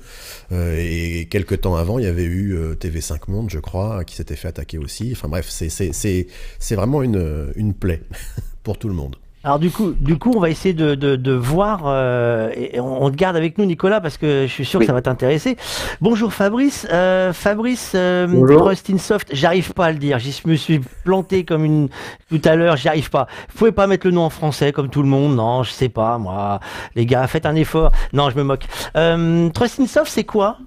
[0.78, 4.50] et quelques temps avant, il y avait eu TV5 Monde, je crois, qui s'était fait
[4.50, 5.12] attaquer aussi.
[5.14, 8.02] Enfin bref, c'est vraiment une, une plaie
[8.64, 9.16] pour tout le monde.
[9.46, 11.82] Alors du coup, du coup, on va essayer de, de, de voir.
[11.86, 14.94] Euh, et on, te garde avec nous, Nicolas, parce que je suis sûr que ça
[14.94, 15.58] va t'intéresser.
[16.00, 16.88] Bonjour Fabrice.
[16.94, 20.18] Euh, Fabrice euh, Soft, j'arrive pas à le dire.
[20.18, 21.90] J'y me suis planté comme une
[22.30, 22.78] tout à l'heure.
[22.78, 23.28] J'y arrive pas.
[23.50, 25.36] Vous pouvez pas mettre le nom en français comme tout le monde?
[25.36, 26.18] Non, je sais pas.
[26.18, 26.62] Moi,
[26.96, 27.92] les gars, faites un effort.
[28.14, 28.66] Non, je me moque.
[28.96, 29.50] Euh,
[29.88, 30.58] Soft, c'est quoi?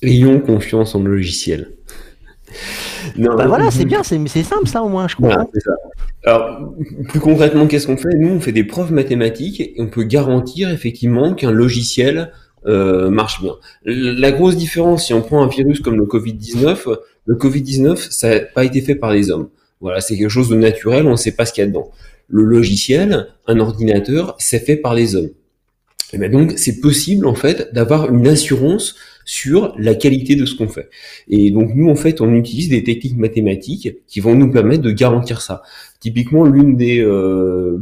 [0.00, 1.72] Ayons confiance en le logiciel.
[3.16, 5.46] Non, bah voilà, c'est bien, c'est simple ça au moins, je crois.
[6.24, 6.74] Alors,
[7.08, 8.14] plus concrètement, qu'est-ce qu'on fait?
[8.16, 12.32] Nous, on fait des preuves mathématiques et on peut garantir effectivement qu'un logiciel
[12.66, 13.54] euh, marche bien.
[13.84, 18.40] La grosse différence, si on prend un virus comme le Covid-19, le Covid-19, ça n'a
[18.40, 19.48] pas été fait par les hommes.
[19.80, 21.90] Voilà, c'est quelque chose de naturel, on ne sait pas ce qu'il y a dedans.
[22.28, 25.30] Le logiciel, un ordinateur, c'est fait par les hommes.
[26.14, 30.54] Et bien donc, c'est possible en fait d'avoir une assurance sur la qualité de ce
[30.54, 30.90] qu'on fait.
[31.28, 34.92] Et donc nous, en fait, on utilise des techniques mathématiques qui vont nous permettre de
[34.92, 35.62] garantir ça.
[36.00, 37.78] Typiquement, l'une des, euh,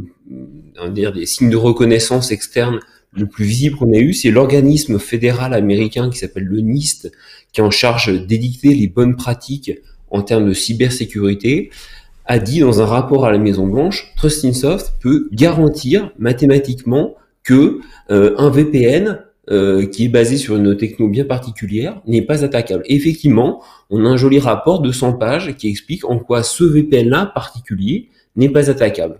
[0.93, 2.79] des signes de reconnaissance externe
[3.15, 7.11] le plus visible qu'on a eu, c'est l'organisme fédéral américain qui s'appelle le NIST,
[7.51, 9.71] qui est en charge d'édicter les bonnes pratiques
[10.09, 11.69] en termes de cybersécurité,
[12.25, 17.79] a dit dans un rapport à la Maison Blanche, Trustinsoft peut garantir mathématiquement que
[18.09, 19.19] euh, un VPN
[19.51, 22.83] euh, qui est basé sur une techno bien particulière, n'est pas attaquable.
[22.85, 27.25] effectivement, on a un joli rapport de 100 pages qui explique en quoi ce VPN-là
[27.25, 29.19] particulier n'est pas attaquable.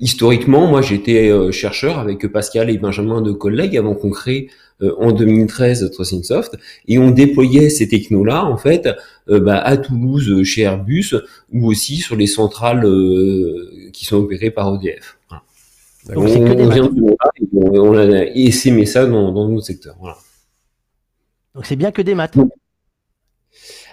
[0.00, 4.48] Historiquement, moi j'étais euh, chercheur avec Pascal et Benjamin de collègues avant qu'on crée
[4.82, 6.58] euh, en 2013 Trustingsoft
[6.88, 8.88] et on déployait ces technos-là en fait
[9.28, 11.14] bah, à Toulouse chez Airbus
[11.52, 12.84] ou aussi sur les centrales
[13.92, 15.17] qui sont opérées par EDF.
[16.14, 16.90] Donc c'est que des maths.
[17.52, 19.96] on, a essaimé ça dans, secteurs.
[20.00, 20.16] Voilà.
[21.54, 22.36] Donc c'est bien que des maths.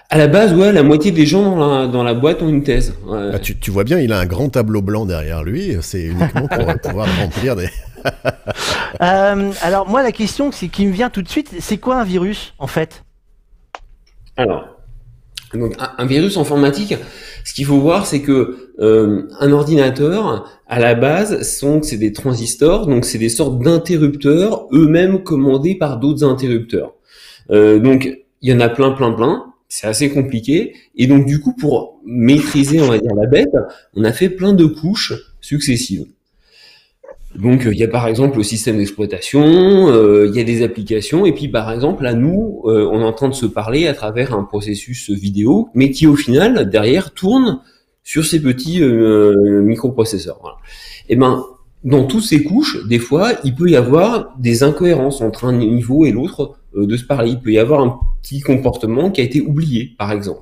[0.10, 2.64] À la base, ouais, la moitié des gens dans la, dans la boîte ont une
[2.64, 2.94] thèse.
[3.12, 5.76] Ah, tu, tu, vois bien, il a un grand tableau blanc derrière lui.
[5.82, 7.70] C'est uniquement pour pouvoir remplir des.
[9.02, 12.54] euh, alors moi, la question qui me vient tout de suite, c'est quoi un virus
[12.60, 13.04] en fait?
[14.38, 14.75] Alors,
[15.56, 16.96] donc un, virus informatique,
[17.44, 22.14] ce qu'il faut voir, c'est que euh, un ordinateur, à la base, sont c'est des
[22.14, 26.94] transistors, donc c'est des sortes d'interrupteurs, eux-mêmes commandés par d'autres interrupteurs.
[27.52, 28.10] Euh, donc
[28.42, 29.46] il y en a plein, plein, plein.
[29.68, 30.76] C'est assez compliqué.
[30.96, 33.56] Et donc du coup, pour maîtriser, on va dire la bête,
[33.96, 36.06] on a fait plein de couches successives.
[37.38, 40.64] Donc euh, il y a par exemple le système d'exploitation, euh, il y a des
[40.64, 43.88] applications, et puis par exemple là nous, euh, on est en train de se parler
[43.88, 47.60] à travers un processus vidéo, mais qui au final derrière tourne
[48.04, 50.38] sur ces petits microprocesseurs.
[50.42, 50.58] Voilà.
[51.10, 51.44] Et eh ben
[51.84, 56.06] dans toutes ces couches, des fois, il peut y avoir des incohérences entre un niveau
[56.06, 57.30] et l'autre de se parler.
[57.32, 60.42] Il peut y avoir un petit comportement qui a été oublié, par exemple.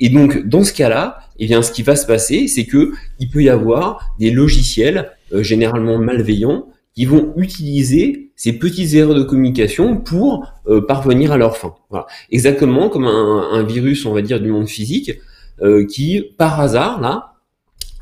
[0.00, 3.28] Et donc, dans ce cas-là, eh bien, ce qui va se passer, c'est que il
[3.28, 9.22] peut y avoir des logiciels euh, généralement malveillants qui vont utiliser ces petites erreurs de
[9.22, 11.74] communication pour euh, parvenir à leur fin.
[11.90, 12.06] Voilà.
[12.30, 15.12] Exactement comme un, virus, on va dire, du monde physique,
[15.62, 17.34] euh, qui, par hasard, là,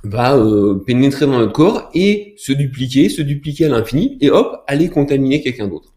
[0.03, 0.43] va
[0.87, 5.43] pénétrer dans notre corps et se dupliquer, se dupliquer à l'infini, et hop, aller contaminer
[5.43, 5.93] quelqu'un d'autre.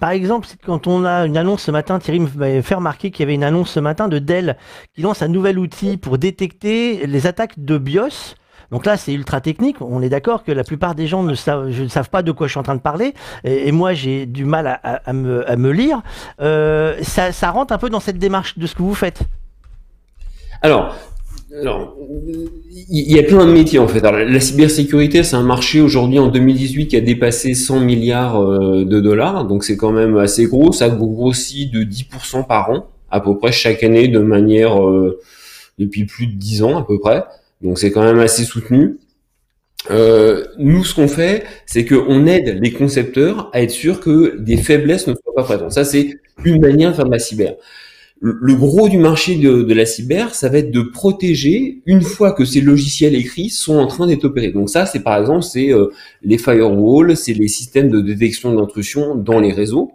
[0.00, 3.24] Par exemple, quand on a une annonce ce matin, Thierry m'a fait remarquer qu'il y
[3.24, 4.56] avait une annonce ce matin de Dell
[4.94, 8.36] qui lance un nouvel outil pour détecter les attaques de BIOS.
[8.70, 9.76] Donc là, c'est ultra technique.
[9.80, 12.58] On est d'accord que la plupart des gens ne savent, pas de quoi je suis
[12.58, 13.14] en train de parler.
[13.44, 16.02] Et, moi, j'ai du mal à, me, lire.
[16.40, 19.22] Euh, ça, ça rentre un peu dans cette démarche de ce que vous faites.
[20.62, 20.96] Alors,
[21.60, 21.96] alors,
[22.90, 24.00] il y a plein de métiers en fait.
[24.00, 29.00] la cybersécurité, c'est un marché aujourd'hui en 2018 qui a dépassé 100 milliards euh, de
[29.00, 30.72] dollars, donc c'est quand même assez gros.
[30.72, 35.20] Ça grossit de 10% par an, à peu près chaque année, de manière euh,
[35.78, 37.24] depuis plus de 10 ans à peu près.
[37.62, 38.98] Donc c'est quand même assez soutenu.
[39.90, 44.56] Euh, nous, ce qu'on fait, c'est qu'on aide les concepteurs à être sûr que des
[44.56, 45.72] faiblesses ne soient pas présentes.
[45.72, 47.54] Ça, c'est une manière de faire de la cyber.
[48.20, 52.46] Le gros du marché de, la cyber, ça va être de protéger une fois que
[52.46, 54.52] ces logiciels écrits sont en train d'être opérés.
[54.52, 55.88] Donc ça, c'est par exemple, c'est euh,
[56.22, 59.92] les firewalls, c'est les systèmes de détection d'intrusion dans les réseaux.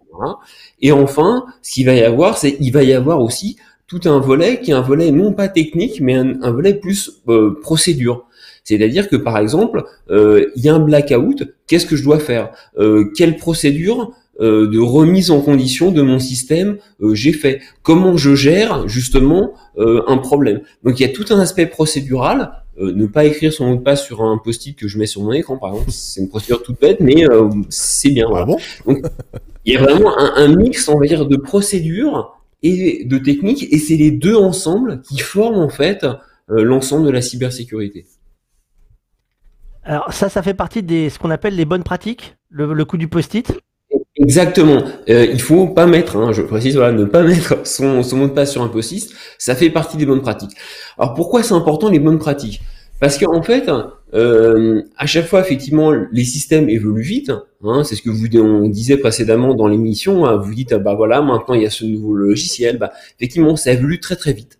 [0.81, 3.57] Et enfin, ce qu'il va y avoir, c'est il va y avoir aussi
[3.87, 7.59] tout un volet qui est un volet non pas technique, mais un, volet plus euh,
[7.61, 8.25] procédure.
[8.63, 12.51] C'est-à-dire que par exemple, euh, il y a un blackout, qu'est-ce que je dois faire?
[12.77, 16.77] Euh, Quelle procédure euh, de remise en condition de mon système
[17.13, 20.61] j'ai fait Comment je gère justement un problème?
[20.83, 22.51] Donc il y a tout un aspect procédural.
[22.77, 25.31] ne pas écrire son mot de passe sur un post-it que je mets sur mon
[25.31, 27.25] écran, par exemple, c'est une procédure toute bête, mais
[27.69, 28.27] c'est bien.
[28.33, 28.57] Ah bon?
[28.85, 29.05] Donc
[29.65, 33.67] il y a vraiment un, un mix, on va dire, de procédures et de techniques,
[33.71, 36.05] et c'est les deux ensemble qui forment en fait
[36.47, 38.05] l'ensemble de la cybersécurité.
[39.83, 43.07] Alors ça, ça fait partie des ce qu'on appelle les bonnes pratiques, le, coup du
[43.07, 43.51] post-it?
[44.21, 44.83] Exactement.
[45.09, 48.27] Euh, il faut pas mettre, hein, je précise, voilà, ne pas mettre son, son mot
[48.27, 49.09] de passe sur un post-it.
[49.37, 50.51] Ça fait partie des bonnes pratiques.
[50.97, 52.61] Alors pourquoi c'est important les bonnes pratiques?
[52.99, 53.67] Parce qu'en fait,
[54.13, 57.31] euh, à chaque fois, effectivement, les systèmes évoluent vite.
[57.63, 60.25] Hein, c'est ce que vous on disait précédemment dans l'émission.
[60.25, 62.77] Hein, vous dites, ah, bah voilà, maintenant il y a ce nouveau logiciel.
[62.77, 64.59] Bah, effectivement, ça évolue très très vite.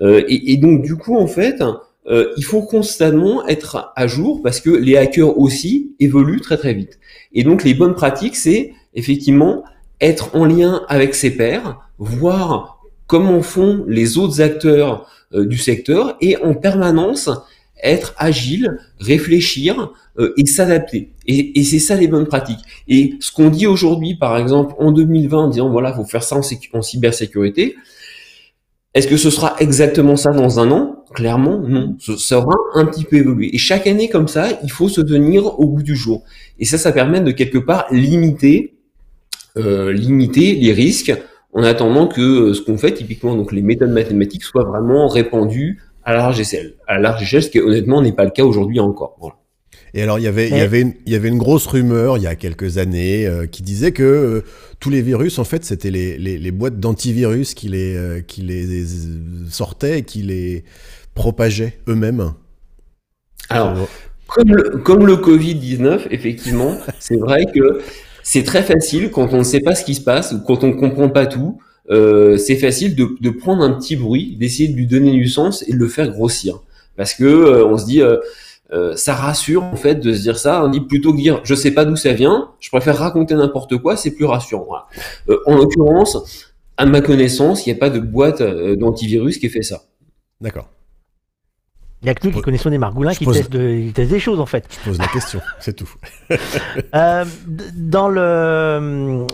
[0.00, 1.62] Euh, et, et, donc du coup, en fait,
[2.06, 6.72] euh, il faut constamment être à jour parce que les hackers aussi évoluent très très
[6.72, 6.98] vite.
[7.34, 9.64] Et donc les bonnes pratiques, c'est effectivement
[10.00, 16.16] être en lien avec ses pairs, voir comment font les autres acteurs euh, du secteur
[16.20, 17.30] et en permanence
[17.82, 21.12] être agile, réfléchir euh, et s'adapter.
[21.26, 22.60] Et, c'est ça les bonnes pratiques.
[22.88, 26.36] Et ce qu'on dit aujourd'hui, par exemple, en 2020, en disant voilà, faut faire ça
[26.36, 27.76] en, en cybersécurité,
[28.94, 31.04] est-ce que ce sera exactement ça dans un an?
[31.14, 31.96] Clairement, non.
[32.18, 33.54] Ça aura un petit peu évolué.
[33.54, 36.24] Et chaque année comme ça, il faut se tenir au bout du jour.
[36.58, 38.74] Et ça, ça permet de quelque part limiter,
[39.56, 41.12] euh, limiter les risques
[41.52, 45.80] en attendant que euh, ce qu'on fait, typiquement donc les méthodes mathématiques, soient vraiment répandues
[46.04, 46.74] à large échelle.
[46.86, 49.16] À large échelle, ce qui honnêtement n'est pas le cas aujourd'hui encore.
[49.20, 49.36] Voilà.
[49.94, 52.16] Et alors, il y avait, il y avait, une, il y avait une grosse rumeur
[52.16, 54.40] il y a quelques années euh, qui disait que euh,
[54.80, 58.40] tous les virus, en fait, c'était les, les, les, boîtes d'antivirus qui les, euh, qui
[58.40, 58.86] les
[59.50, 60.64] sortaient et qui les
[61.14, 62.32] propageaient eux-mêmes.
[63.50, 63.86] Alors,
[64.28, 67.82] comme le, comme le Covid-19, effectivement, c'est vrai que
[68.22, 70.68] c'est très facile quand on ne sait pas ce qui se passe ou quand on
[70.68, 71.58] ne comprend pas tout.
[71.90, 75.64] Euh, c'est facile de, de, prendre un petit bruit, d'essayer de lui donner du sens
[75.68, 76.60] et de le faire grossir.
[76.96, 78.00] Parce que on se dit,
[78.72, 80.64] euh, ça rassure en fait de se dire ça.
[80.64, 83.76] On dit plutôt que dire je sais pas d'où ça vient, je préfère raconter n'importe
[83.76, 84.66] quoi, c'est plus rassurant.
[85.28, 89.50] Euh, en l'occurrence, à ma connaissance, il n'y a pas de boîte euh, d'antivirus qui
[89.50, 89.82] fait ça.
[90.40, 90.68] D'accord.
[92.02, 94.66] Il n'y a que nous qui connaissons des margoulins qui, testent des choses en fait.
[94.68, 95.88] Je pose la question, c'est tout.
[96.96, 97.24] euh,
[97.76, 99.24] dans le,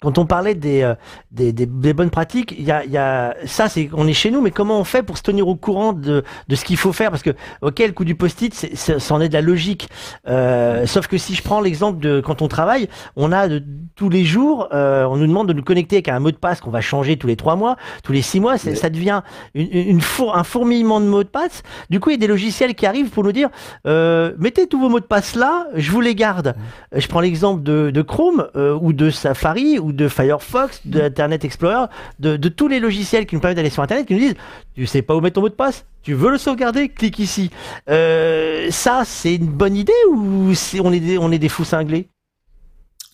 [0.00, 0.96] quand on parlait des, euh,
[1.30, 4.32] des, des, des bonnes pratiques, il y a, y a, ça, c'est, on est chez
[4.32, 6.92] nous, mais comment on fait pour se tenir au courant de, de ce qu'il faut
[6.92, 7.10] faire?
[7.10, 7.30] Parce que,
[7.62, 8.52] ok, le coup du post-it,
[8.98, 9.88] c'en est, de la logique.
[10.26, 13.62] Euh, sauf que si je prends l'exemple de quand on travaille, on a de,
[13.94, 16.60] tous les jours, euh, on nous demande de nous connecter avec un mot de passe
[16.60, 19.22] qu'on va changer tous les trois mois, tous les six mois, ça devient
[19.54, 22.26] une, une four, un fourmillement de mots de passe du coup, il y a des
[22.26, 23.48] logiciels qui arrivent pour nous dire
[23.86, 26.54] euh, mettez tous vos mots de passe là, je vous les garde.
[26.94, 31.86] Je prends l'exemple de, Chrome euh, ou de Safari ou de Firefox, d'Internet Explorer,
[32.18, 34.36] de, tous les logiciels qui nous permettent d'aller sur Internet, qui nous disent
[34.74, 37.50] tu sais pas où mettre ton mot de passe tu veux le sauvegarder Clique ici.
[37.90, 42.08] Euh, ça, c'est une bonne idée ou on est des fous cinglés?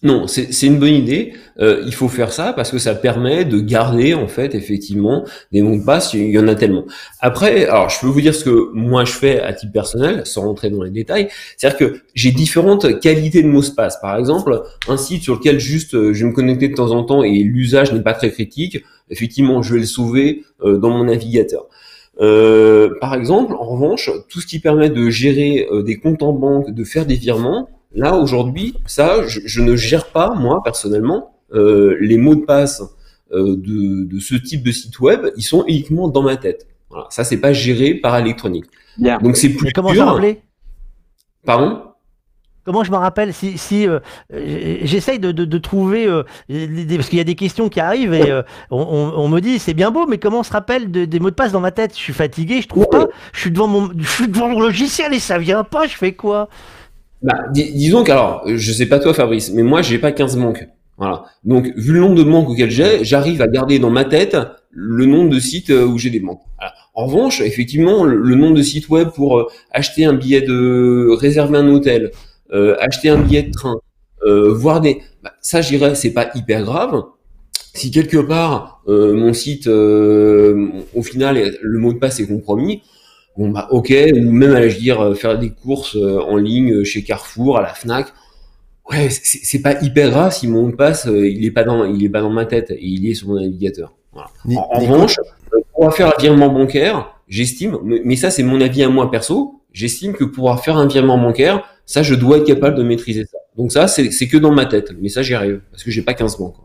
[0.03, 1.33] Non, c'est une bonne idée.
[1.59, 5.63] Euh, il faut faire ça parce que ça permet de garder en fait effectivement des
[5.63, 6.13] mots de passe.
[6.13, 6.85] Il y en a tellement.
[7.21, 10.43] Après, alors je peux vous dire ce que moi je fais à titre personnel, sans
[10.43, 11.29] rentrer dans les détails.
[11.57, 13.99] C'est-à-dire que j'ai différentes qualités de mots de passe.
[14.03, 17.03] Par exemple, un site sur lequel juste euh, je vais me connecter de temps en
[17.03, 18.85] temps et l'usage n'est pas très critique.
[19.09, 21.69] Effectivement, je vais le sauver euh, dans mon navigateur.
[23.01, 26.85] par exemple, en revanche, tout ce qui permet de gérer des comptes en banque, de
[26.85, 32.35] faire des virements, Là, aujourd'hui, ça, je, ne gère pas, moi, personnellement, euh, les mots
[32.35, 32.83] de passe
[33.33, 36.67] euh, de, ce type de site web, ils sont uniquement dans ma tête.
[36.91, 37.07] Voilà.
[37.11, 38.67] Ça, c'est pas géré par électronique.
[38.99, 40.07] Donc, c'est plus comment dur.
[40.07, 40.43] rappeler?
[41.45, 41.83] Pardon?
[42.65, 46.09] Comment je me rappelle si, si euh, j'essaye de, de, trouver
[46.49, 48.41] parce qu'il y a des questions qui arrivent et
[48.73, 51.53] on, me dit c'est bien beau mais comment on se rappelle des mots de passe
[51.53, 51.93] dans ma tête?
[51.93, 53.07] Je suis fatigué, je trouve pas.
[53.33, 55.87] Je suis devant mon je suis devant mon logiciel et ça vient pas.
[55.87, 56.49] Je fais quoi?
[57.23, 60.69] Bah, disons qu'alors, je sais pas toi Fabrice, mais moi j'ai pas 15 manques.
[60.99, 61.25] Voilà.
[61.45, 64.37] Donc, vu le nombre de manques auxquels j'ai, j'arrive à garder dans ma tête
[64.71, 66.41] le nombre de sites euh, où j'ai des manques.
[66.97, 71.59] En revanche, effectivement, le, nombre de sites web pour euh, acheter un billet de réserver
[71.59, 72.11] un hôtel,
[72.53, 73.77] euh, acheter un billet de train,
[74.27, 77.03] euh, voir des, bah, ça, je dirais, c'est pas hyper grave.
[77.75, 82.83] Si quelque part mon site, au final, le mot de passe est compromis,
[83.37, 87.63] bon bah ok, ou même à dire faire des courses en ligne chez Carrefour, à
[87.63, 88.07] la Fnac,
[88.91, 92.21] ouais, c'est pas hyper grave si mon passe il est pas dans, il est pas
[92.21, 93.95] dans ma tête et il est sur mon navigateur.
[94.15, 95.17] en, revanche,
[95.73, 100.13] pour faire un virement bancaire, j'estime, mais ça c'est mon avis à moi perso, j'estime
[100.13, 103.39] que pour faire un virement bancaire, ça je dois être capable de maîtriser ça.
[103.57, 106.15] Donc ça c'est que dans ma tête, mais ça j'y arrive parce que j'ai pas
[106.15, 106.57] 15 banques.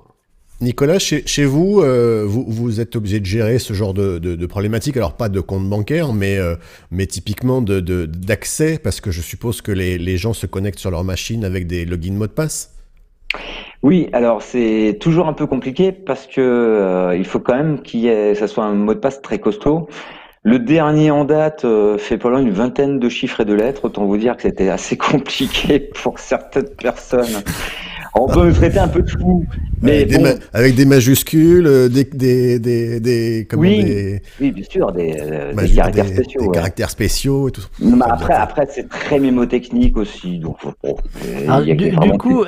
[0.61, 4.95] Nicolas, chez, vous, euh, vous, vous, êtes obligé de gérer ce genre de, de, problématiques,
[4.95, 6.55] alors pas de compte bancaire, mais, euh,
[7.09, 11.65] typiquement d'accès, parce que je suppose que les, gens se connectent sur leur machine avec
[11.65, 12.75] des logins mot de passe
[13.83, 18.35] oui, alors c'est toujours un peu compliqué parce que euh, il faut quand même ait,
[18.35, 19.87] ça soit un mot de passe très costaud.
[20.43, 23.85] Le dernier en date euh, fait loin une vingtaine de chiffres et de lettres.
[23.85, 27.43] Autant vous dire que c'était assez compliqué pour certaines personnes.
[28.13, 29.45] On peut me traiter un peu de fou,
[29.81, 30.07] mais
[30.53, 35.15] avec des majuscules, euh, des des des, des comment oui, oui, bien sûr, des,
[35.75, 36.41] caractères spéciaux.
[36.41, 37.65] Des caractères spéciaux et tout.
[37.79, 40.57] mais après, après c'est très mémotechnique aussi, donc.
[41.63, 42.43] du, coup.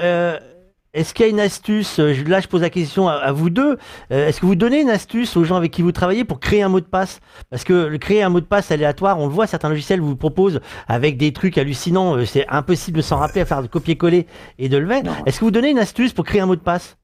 [0.93, 3.77] Est-ce qu'il y a une astuce euh, Là, je pose la question à, vous deux.
[4.11, 6.61] Euh, est-ce que vous donnez une astuce aux gens avec qui vous travaillez pour créer
[6.61, 7.19] un mot de passe?
[7.49, 10.61] Parce que créer un mot de passe aléatoire, on le voit, certains logiciels vous proposent
[10.87, 12.17] avec des trucs hallucinants.
[12.17, 14.27] Euh, c'est impossible de s'en rappeler à faire de copier-coller
[14.59, 15.01] et de lever.
[15.25, 16.95] Est-ce que vous donnez une astuce pour créer un mot de passe?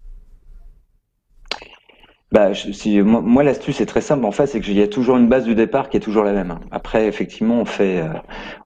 [2.32, 4.24] Bah, si, moi, l'astuce est très simple.
[4.24, 6.34] En fait, c'est qu'il y a toujours une base de départ qui est toujours la
[6.34, 6.60] même.
[6.70, 8.04] Après, effectivement, on fait,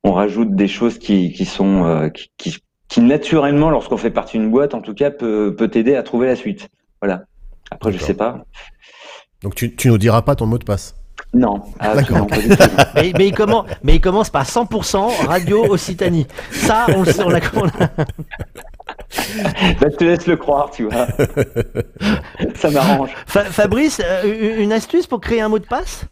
[0.03, 2.62] on rajoute des choses qui, qui sont, qui, qui
[2.97, 6.36] naturellement, lorsqu'on fait partie d'une boîte, en tout cas, peut, peut t'aider à trouver la
[6.36, 6.69] suite.
[7.01, 7.23] Voilà.
[7.71, 8.45] Après, je sais pas.
[9.41, 10.95] Donc, tu, tu nous diras pas ton mot de passe?
[11.34, 11.61] Non.
[11.79, 12.27] Ah, D'accord.
[12.95, 16.27] mais, mais, il commence, mais il commence par 100% radio Occitanie.
[16.51, 17.39] Ça, on le sait, on l'a.
[17.39, 18.05] bah,
[19.81, 21.07] je te laisse le croire, tu vois.
[22.55, 23.09] Ça m'arrange.
[23.25, 26.05] Fabrice, euh, une astuce pour créer un mot de passe?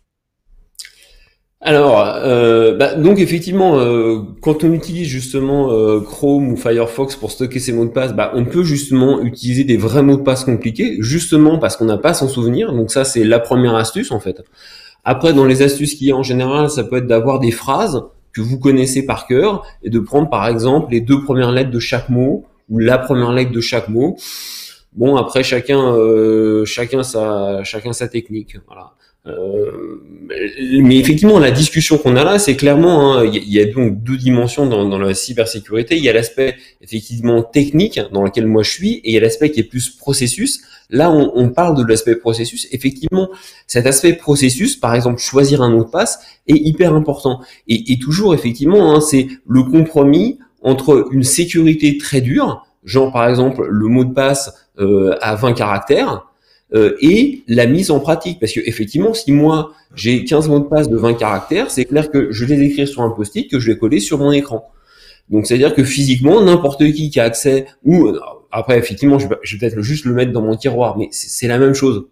[1.63, 7.29] Alors, euh, bah, donc effectivement, euh, quand on utilise justement euh, Chrome ou Firefox pour
[7.29, 10.43] stocker ses mots de passe, bah, on peut justement utiliser des vrais mots de passe
[10.43, 12.73] compliqués, justement parce qu'on n'a pas son souvenir.
[12.73, 14.41] Donc ça, c'est la première astuce en fait.
[15.03, 18.05] Après, dans les astuces qu'il y a en général, ça peut être d'avoir des phrases
[18.33, 21.79] que vous connaissez par cœur et de prendre par exemple les deux premières lettres de
[21.79, 24.17] chaque mot ou la première lettre de chaque mot.
[24.93, 25.95] Bon, après chacun,
[26.65, 28.57] chacun sa, chacun sa technique.
[28.67, 28.93] Voilà.
[29.27, 30.01] Euh,
[30.81, 34.17] mais effectivement, la discussion qu'on a là, c'est clairement, hein, il y, a donc deux
[34.17, 35.95] dimensions dans, dans la cybersécurité.
[35.95, 39.19] Il y a l'aspect effectivement technique dans lequel moi je suis, et il y a
[39.19, 40.61] l'aspect qui est plus processus.
[40.89, 42.67] Là, on, on parle de l'aspect processus.
[42.71, 43.29] Effectivement,
[43.67, 47.41] cet aspect processus, par exemple, choisir un mot de passe, est hyper important.
[47.67, 53.27] Et, et toujours, effectivement, hein, c'est le compromis entre une sécurité très dure, genre par
[53.27, 54.60] exemple le mot de passe euh,
[55.21, 56.25] à 20 caractères,
[56.73, 58.39] euh, et la mise en pratique.
[58.39, 62.09] Parce que effectivement, si moi j'ai 15 mots de passe de 20 caractères, c'est clair
[62.09, 64.71] que je vais les écrire sur un post-it que je vais coller sur mon écran.
[65.29, 68.19] Donc c'est-à-dire que physiquement, n'importe qui qui a accès, ou euh,
[68.51, 71.73] après effectivement, je vais, peut-être juste le mettre dans mon tiroir, mais c'est la même
[71.73, 72.05] chose.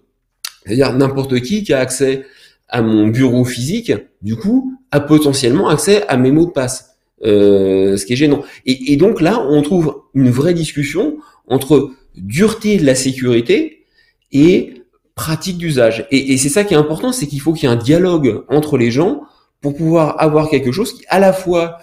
[0.65, 2.25] C'est-à-dire n'importe qui qui a accès
[2.67, 6.85] à mon bureau physique, du coup, a potentiellement accès à mes mots de passe.
[7.25, 8.43] Euh, ce qui est gênant.
[8.65, 11.17] Et donc là, on trouve une vraie discussion
[11.49, 13.85] entre dureté de la sécurité
[14.31, 14.73] et
[15.15, 16.07] pratique d'usage.
[16.11, 18.77] Et, c'est ça qui est important, c'est qu'il faut qu'il y ait un dialogue entre
[18.77, 19.23] les gens
[19.61, 21.79] pour pouvoir avoir quelque chose qui à la fois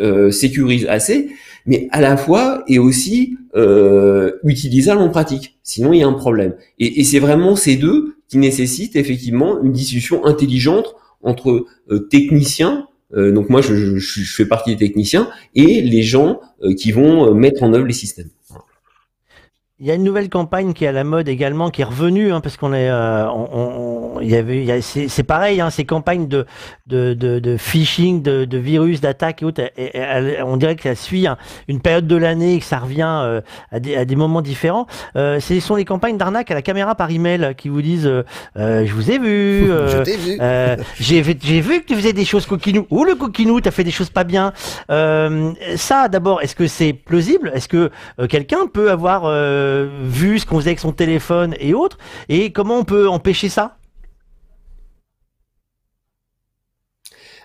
[0.00, 1.30] euh, sécurise assez,
[1.66, 5.58] mais à la fois est aussi euh, utilisable en pratique.
[5.62, 6.54] Sinon, il y a un problème.
[6.78, 12.86] Et, et c'est vraiment ces deux qui nécessitent effectivement une discussion intelligente entre euh, techniciens,
[13.14, 16.92] euh, donc moi je, je, je, fais partie des techniciens, et les gens euh, qui
[16.92, 18.30] vont mettre en œuvre les systèmes.
[19.80, 22.32] Il y a une nouvelle campagne qui est à la mode également, qui est revenue,
[22.32, 23.26] hein, parce qu'on est, euh,
[24.22, 26.46] il y avait, c'est pareil, hein, ces campagnes de
[26.86, 29.62] de, de, de phishing, de, de virus, d'attaque et autres,
[30.44, 31.26] on dirait que ça suit
[31.66, 33.40] une période de l'année et que ça revient euh,
[33.72, 34.86] à, des, à des moments différents.
[35.16, 38.86] Euh, ce sont des campagnes d'arnaque à la caméra par email qui vous disent, euh,
[38.86, 39.70] je vous ai vu,
[41.00, 41.34] j'ai vu
[41.80, 44.52] que tu faisais des choses coquinou, ou le coquinou, t'as fait des choses pas bien.
[44.88, 47.50] ça, d'abord, est-ce que c'est plausible?
[47.54, 47.90] Est-ce que
[48.28, 49.24] quelqu'un peut avoir
[49.64, 51.98] euh, vu ce qu'on faisait avec son téléphone et autres,
[52.28, 53.76] et comment on peut empêcher ça?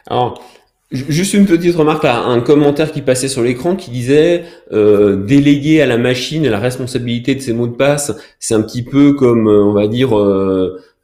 [0.08, 0.44] Alors,
[0.92, 5.82] juste une petite remarque là, un commentaire qui passait sur l'écran qui disait euh, déléguer
[5.82, 9.48] à la machine la responsabilité de ses mots de passe, c'est un petit peu comme,
[9.48, 10.12] euh, on va dire,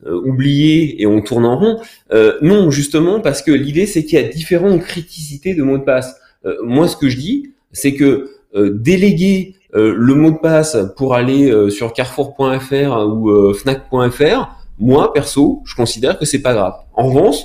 [0.05, 1.79] oublié et on tourne en rond.
[2.41, 6.15] non, justement parce que l'idée c'est qu'il y a différentes criticités de mots de passe.
[6.63, 11.93] moi, ce que je dis, c'est que déléguer le mot de passe pour aller sur
[11.93, 14.49] carrefour.fr ou fnac.fr,
[14.79, 16.75] moi perso, je considère que c'est pas grave.
[16.93, 17.43] En revanche,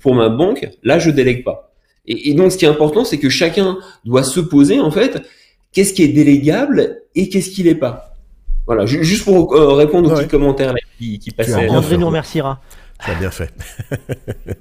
[0.00, 1.72] pour ma banque, là, je délègue pas.
[2.06, 5.22] Et, donc, ce qui est important, c'est que chacun doit se poser, en fait,
[5.72, 8.16] qu'est-ce qui est délégable et qu'est-ce qui l'est pas.
[8.66, 11.68] Voilà, juste pour euh, répondre aux petits commentaires qui, qui passaient.
[11.68, 12.60] André nous remerciera.
[13.04, 13.52] Tu as bien fait.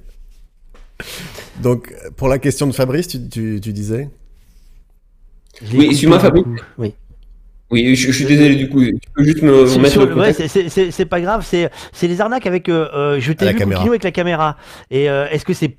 [1.62, 4.10] donc, pour la question de Fabrice, tu, tu, disais?
[5.74, 6.46] Oui, excuse-moi Fabrice.
[6.78, 6.94] Oui.
[7.72, 8.84] Oui, je, suis désolé du coup.
[8.84, 10.92] Tu peux juste me, mettre.
[10.92, 11.48] c'est pas grave.
[11.48, 12.68] C'est les arnaques avec.
[12.68, 14.58] Euh, euh je t'ai vu avec la caméra.
[14.90, 15.78] Et euh, est-ce que c'est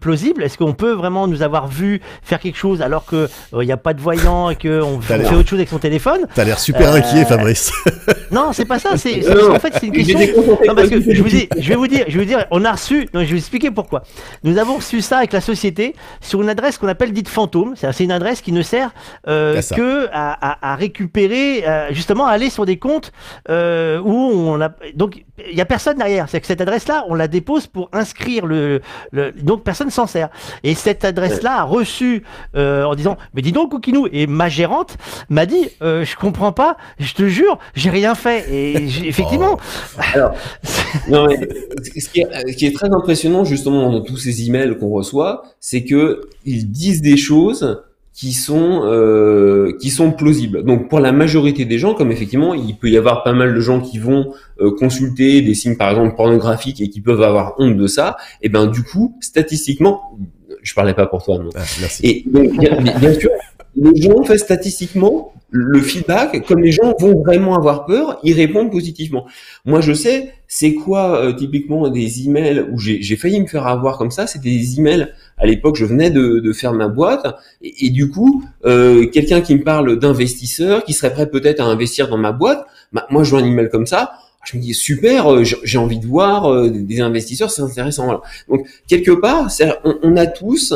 [0.00, 0.42] plausible?
[0.42, 3.72] Est-ce qu'on peut vraiment nous avoir vu faire quelque chose alors qu'il il euh, n'y
[3.72, 6.26] a pas de voyant et qu'on fait autre chose avec son téléphone?
[6.34, 7.72] T'as l'air super inquiet, Fabrice.
[8.30, 8.96] non, c'est pas ça.
[8.96, 10.18] C'est en fait c'est une question.
[10.66, 12.64] Non, parce que je vous dis, je vais vous dire, je vais vous dire, on
[12.64, 13.08] a reçu.
[13.14, 14.02] Non, je vais vous expliquer pourquoi.
[14.44, 17.74] Nous avons reçu ça avec la société sur une adresse qu'on appelle dite fantôme.
[17.76, 18.90] C'est une adresse qui ne sert
[19.28, 23.12] euh, que à, à, récupérer, euh, justement, à aller sur des comptes
[23.48, 24.70] euh, où on a.
[24.94, 26.28] Donc il y a personne derrière.
[26.28, 28.80] C'est que cette adresse-là, on la dépose pour inscrire le,
[29.12, 30.28] le donc personne s'en sert.
[30.62, 32.22] Et cette adresse-là a reçu
[32.56, 34.96] euh, en disant mais dis donc Koukinou et ma gérante
[35.28, 38.46] m'a dit euh, je comprends pas, je te jure, j'ai rien fait.
[38.50, 38.74] Et
[39.06, 39.58] effectivement.
[39.58, 40.00] Oh.
[40.14, 44.90] Alors, ce, qui est, ce, qui est, très impressionnant justement dans tous ces emails qu'on
[44.90, 47.82] reçoit, c'est que ils disent des choses
[48.16, 50.64] qui sont euh, qui sont plausibles.
[50.64, 53.60] Donc pour la majorité des gens, comme effectivement il peut y avoir pas mal de
[53.60, 57.76] gens qui vont euh, consulter des signes par exemple pornographiques et qui peuvent avoir honte
[57.76, 60.18] de ça, et eh ben du coup statistiquement,
[60.62, 61.50] je parlais pas pour toi non.
[61.54, 62.06] Ah, merci.
[62.06, 63.30] Et bien, bien sûr,
[63.76, 68.70] les gens fait statistiquement le feedback, comme les gens vont vraiment avoir peur, ils répondent
[68.70, 69.26] positivement.
[69.64, 73.96] Moi, je sais, c'est quoi euh, typiquement des emails où j'ai failli me faire avoir
[73.96, 74.26] comme ça.
[74.26, 75.08] C'était des emails.
[75.38, 79.54] À l'époque, je venais de, de, faire ma boîte et, du coup, euh, quelqu'un qui
[79.54, 82.66] me parle d'investisseurs qui serait prêt peut-être à investir dans ma boîte.
[82.92, 84.12] Bah, moi, je vois un email comme ça.
[84.44, 88.04] Je me dis super, euh, j'ai envie de voir des investisseurs, c'est intéressant.
[88.04, 88.20] Voilà.
[88.48, 89.48] Donc quelque part,
[89.84, 90.72] on, on, a tous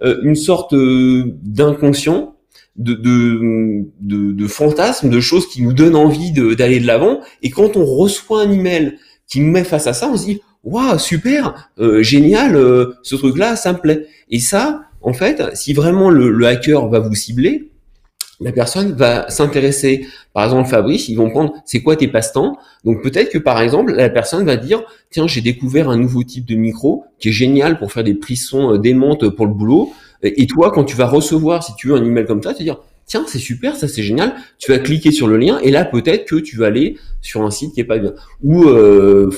[0.00, 2.34] une sorte d'inconscient
[2.76, 7.20] de, de, de, de, fantasmes, de choses qui nous donnent envie d'aller de l'avant.
[7.42, 10.40] Et quand on reçoit un email qui nous met face à ça, on se dit
[10.64, 14.06] waouh super, euh, génial, euh, ce truc-là, ça me plaît.
[14.30, 17.72] Et ça, en fait, si vraiment le, le hacker va vous cibler,
[18.42, 20.06] la personne va s'intéresser.
[20.32, 22.56] Par exemple, Fabrice, ils vont prendre c'est quoi tes passe-temps?
[22.84, 26.44] Donc peut-être que par exemple, la personne va dire tiens, j'ai découvert un nouveau type
[26.46, 29.92] de micro qui est génial pour faire des prissons euh, démentes pour le boulot.
[30.24, 32.64] Et toi, quand tu vas recevoir, si tu veux, un email comme ça, tu vas
[32.64, 34.34] dire, tiens, c'est super, ça c'est génial.
[34.58, 37.50] Tu vas cliquer sur le lien et là, peut-être que tu vas aller sur un
[37.50, 38.12] site qui est pas bien.
[38.44, 39.30] Ou euh,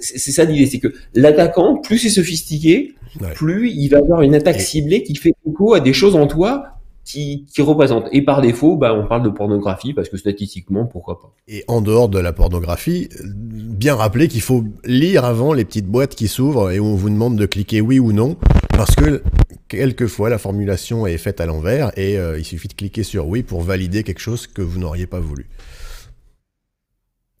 [0.00, 2.94] c'est ça l'idée, c'est que l'attaquant, plus c'est sophistiqué,
[3.34, 6.78] plus il va avoir une attaque ciblée qui fait écho à des choses en toi
[7.04, 8.04] qui, qui représente.
[8.12, 11.32] Et par défaut, bah, on parle de pornographie parce que statistiquement, pourquoi pas.
[11.48, 16.14] Et en dehors de la pornographie, bien rappeler qu'il faut lire avant les petites boîtes
[16.14, 18.36] qui s'ouvrent et où on vous demande de cliquer oui ou non
[18.76, 19.22] parce que
[19.68, 23.42] quelquefois la formulation est faite à l'envers et euh, il suffit de cliquer sur oui
[23.42, 25.46] pour valider quelque chose que vous n'auriez pas voulu.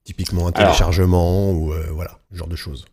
[0.08, 2.86] Typiquement un téléchargement ou euh, voilà, ce genre de choses.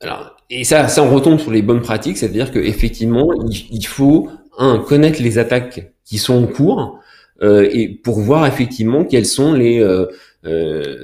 [0.00, 4.28] Alors, et ça, ça on retombe sur les bonnes pratiques, c'est-à-dire qu'effectivement, il, il faut
[4.58, 6.98] un connaître les attaques qui sont en cours
[7.42, 10.06] euh, et pour voir effectivement quels sont les euh,
[10.44, 10.96] euh,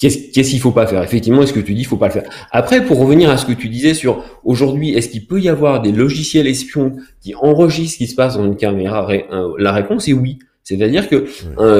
[0.00, 2.30] Qu'est-ce qu'il faut pas faire Effectivement, est-ce que tu dis il faut pas le faire
[2.50, 5.82] Après, pour revenir à ce que tu disais sur aujourd'hui, est-ce qu'il peut y avoir
[5.82, 9.08] des logiciels espions qui enregistrent ce qui se passe dans une caméra
[9.58, 10.38] La réponse est oui.
[10.68, 11.26] C'est-à-dire que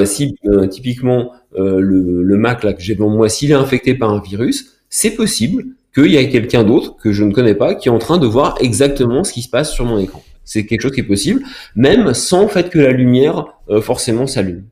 [0.07, 0.35] si
[0.71, 4.79] typiquement le, le, Mac là que j'ai devant moi, s'il est infecté par un virus,
[4.89, 5.65] c'est possible
[5.95, 8.27] qu'il y ait quelqu'un d'autre que je ne connais pas qui est en train de
[8.27, 10.23] voir exactement ce qui se passe sur mon écran.
[10.45, 11.43] C'est quelque chose qui est possible,
[11.77, 14.65] même sans le fait que la lumière euh, forcément s'allume.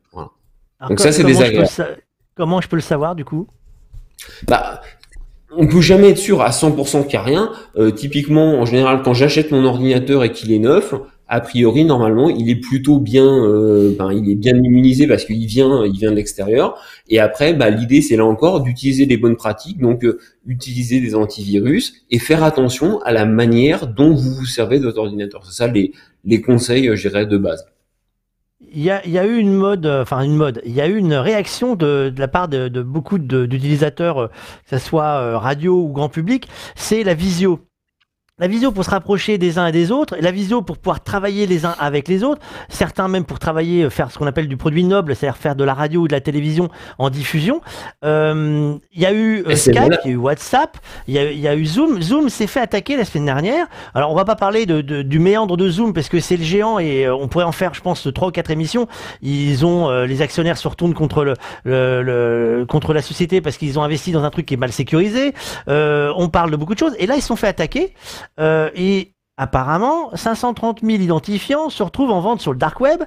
[0.89, 1.69] Donc ça, c'est désagréable.
[2.35, 3.47] Comment je peux le savoir du coup?
[4.47, 4.81] Bah,
[5.51, 7.53] on peut jamais être sûr à 100% qu'il n'y a rien.
[7.77, 10.95] Euh, typiquement, en général, quand j'achète mon ordinateur et qu'il est neuf,
[11.29, 15.45] a priori, normalement, il est plutôt bien, euh, ben, il est bien immunisé parce qu'il
[15.47, 16.81] vient, il vient de l'extérieur.
[17.09, 21.17] Et après, bah, l'idée, c'est là encore d'utiliser les bonnes pratiques, donc euh, utiliser des
[21.17, 25.45] antivirus et faire attention à la manière dont vous vous servez de votre ordinateur.
[25.45, 27.67] C'est ça les, conseils, euh, je dirais, de base.
[28.73, 31.77] Il y, a, eu une mode, enfin une mode, il y a eu une réaction
[31.77, 34.31] de, de la part de, de beaucoup d'utilisateurs,
[34.69, 37.66] que ce soit radio ou grand public, c'est la visio.
[38.39, 41.47] La visio pour se rapprocher des uns et des autres, la visio pour pouvoir travailler
[41.47, 44.59] les uns avec les autres, certains même pour travailler, euh, faire ce qu'on appelle du
[44.59, 46.69] produit noble, c'est-à-dire faire de la radio ou de la télévision
[46.99, 47.63] en diffusion.
[48.05, 50.77] Euh, Il y a eu euh, Skype, il y a eu WhatsApp,
[51.09, 52.03] il y, y, a eu Zoom.
[52.03, 53.69] Zoom s'est fait attaquer la semaine dernière.
[53.95, 56.45] Alors on va pas parler de, de, du méandre de Zoom parce que c'est le
[56.45, 58.87] géant et euh, on pourrait en faire, je pense, trois ou quatre émissions.
[59.23, 61.33] Ils ont les actionnaires se retournent contre le,
[61.65, 64.73] le, le contre la société parce qu'ils ont investi dans un truc qui est mal
[64.73, 65.33] sécurisé.
[65.67, 67.95] on parle de beaucoup de choses et là ils se sont fait attaquer.
[68.39, 73.03] Euh, et apparemment, 530 000 identifiants se retrouvent en vente sur le dark web.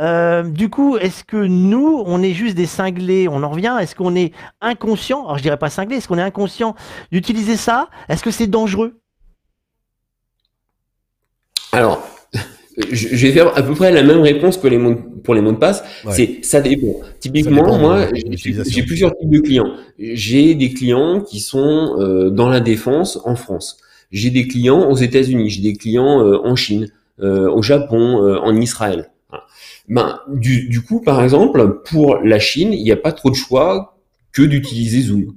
[0.00, 3.28] Euh, du coup, est-ce que nous, on est juste des cinglés?
[3.28, 3.76] On en revient.
[3.80, 5.24] Est-ce qu'on est inconscient?
[5.24, 5.96] Alors, je dirais pas cinglé.
[5.96, 6.74] Est-ce qu'on est inconscient
[7.10, 7.88] d'utiliser ça?
[8.08, 9.00] Est-ce que c'est dangereux?
[11.72, 12.06] Alors,
[12.92, 15.52] je vais faire à peu près la même réponse que les mots, pour les mots
[15.52, 15.82] de passe.
[16.04, 16.12] Ouais.
[16.12, 17.00] C'est ça dépend.
[17.18, 19.72] Typiquement, ça dépend moi, j'ai plusieurs types de clients.
[19.98, 23.78] J'ai des clients qui sont euh, dans la défense en France.
[24.12, 26.88] J'ai des clients aux États-Unis, j'ai des clients euh, en Chine,
[27.20, 29.10] euh, au Japon, euh, en Israël.
[29.88, 33.34] Ben, du, du, coup, par exemple, pour la Chine, il n'y a pas trop de
[33.34, 33.98] choix
[34.32, 35.34] que d'utiliser Zoom.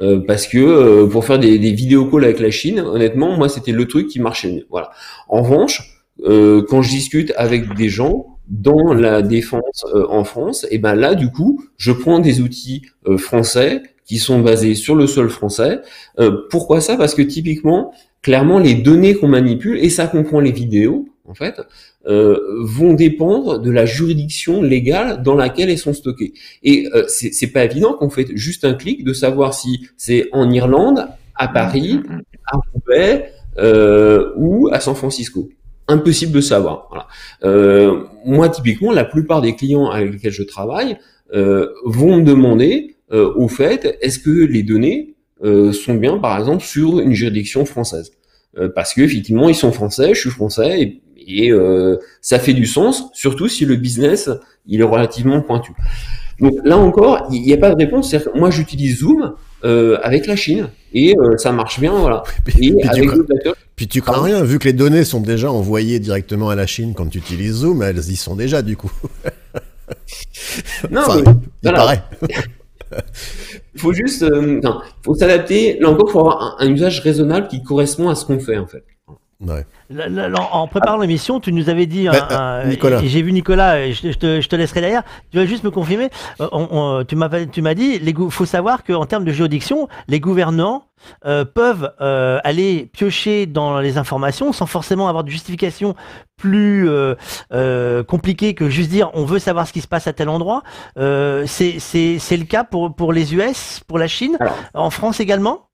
[0.00, 3.48] Euh, parce que euh, pour faire des, des vidéos calls avec la Chine, honnêtement, moi,
[3.48, 4.66] c'était le truc qui marchait mieux.
[4.70, 4.90] Voilà.
[5.28, 10.78] En revanche, euh, quand je discute avec des gens dans la défense en France, et
[10.78, 12.80] ben là, du coup, je prends des outils
[13.18, 15.80] français qui sont basés sur le sol français.
[16.48, 16.96] pourquoi ça?
[16.96, 17.92] Parce que typiquement,
[18.22, 21.60] clairement, les données qu'on manipule, et ça comprend les vidéos, en fait,
[22.06, 26.32] euh, vont dépendre de la juridiction légale dans laquelle elles sont stockées.
[26.62, 30.50] Et euh, c'est pas évident qu'on fait juste un clic de savoir si c'est en
[30.50, 32.00] Irlande, à Paris,
[32.46, 35.48] à Roubaix euh, ou à San Francisco.
[35.86, 36.86] Impossible de savoir.
[36.90, 37.06] Voilà.
[37.44, 40.98] Euh, moi, typiquement, la plupart des clients avec lesquels je travaille
[41.34, 45.14] euh, vont me demander, euh, au fait, est-ce que les données
[45.44, 48.10] euh, sont bien, par exemple, sur une juridiction française.
[48.58, 52.54] Euh, parce que effectivement, ils sont français, je suis français, et, et euh, ça fait
[52.54, 54.30] du sens, surtout si le business
[54.66, 55.72] il est relativement pointu.
[56.40, 58.14] Donc là encore, il n'y a pas de réponse.
[58.34, 62.22] Moi, j'utilise Zoom avec la Chine et ça marche bien, voilà.
[62.38, 65.50] Et puis, avec tu crains, puis tu crains rien, vu que les données sont déjà
[65.50, 68.92] envoyées directement à la Chine quand tu utilises Zoom, elles y sont déjà du coup.
[70.90, 71.78] non, enfin, mais, il voilà.
[71.78, 72.02] paraît.
[73.76, 74.60] Faut juste, euh,
[75.04, 75.78] faut s'adapter.
[75.78, 78.84] Là encore, faut avoir un, usage raisonnable qui correspond à ce qu'on fait en fait.
[79.40, 79.64] Ouais.
[80.50, 83.00] En préparant l'émission, tu nous avais dit, un, Nicolas.
[83.00, 85.04] et j'ai vu Nicolas, et je, je, te, je, te, laisserai derrière.
[85.30, 86.10] Tu vas juste me confirmer.
[86.40, 89.88] Euh, on, on, tu m'as, tu m'as dit, il faut savoir qu'en termes de juridiction,
[90.08, 90.88] les gouvernants
[91.24, 95.94] euh, peuvent euh, aller piocher dans les informations sans forcément avoir de justification
[96.36, 97.14] plus euh,
[97.52, 100.62] euh, compliquée que juste dire on veut savoir ce qui se passe à tel endroit.
[100.98, 104.56] Euh, c'est, le cas pour, pour les US, pour la Chine, Alors.
[104.74, 105.67] en France également?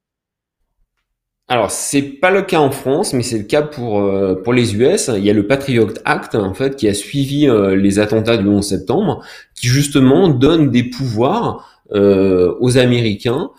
[1.47, 4.75] Alors, c'est pas le cas en France, mais c'est le cas pour euh, pour les
[4.77, 5.11] US.
[5.15, 8.49] Il y a le Patriot Act en fait qui a suivi euh, les attentats du
[8.49, 9.23] 11 septembre,
[9.55, 13.51] qui justement donne des pouvoirs euh, aux Américains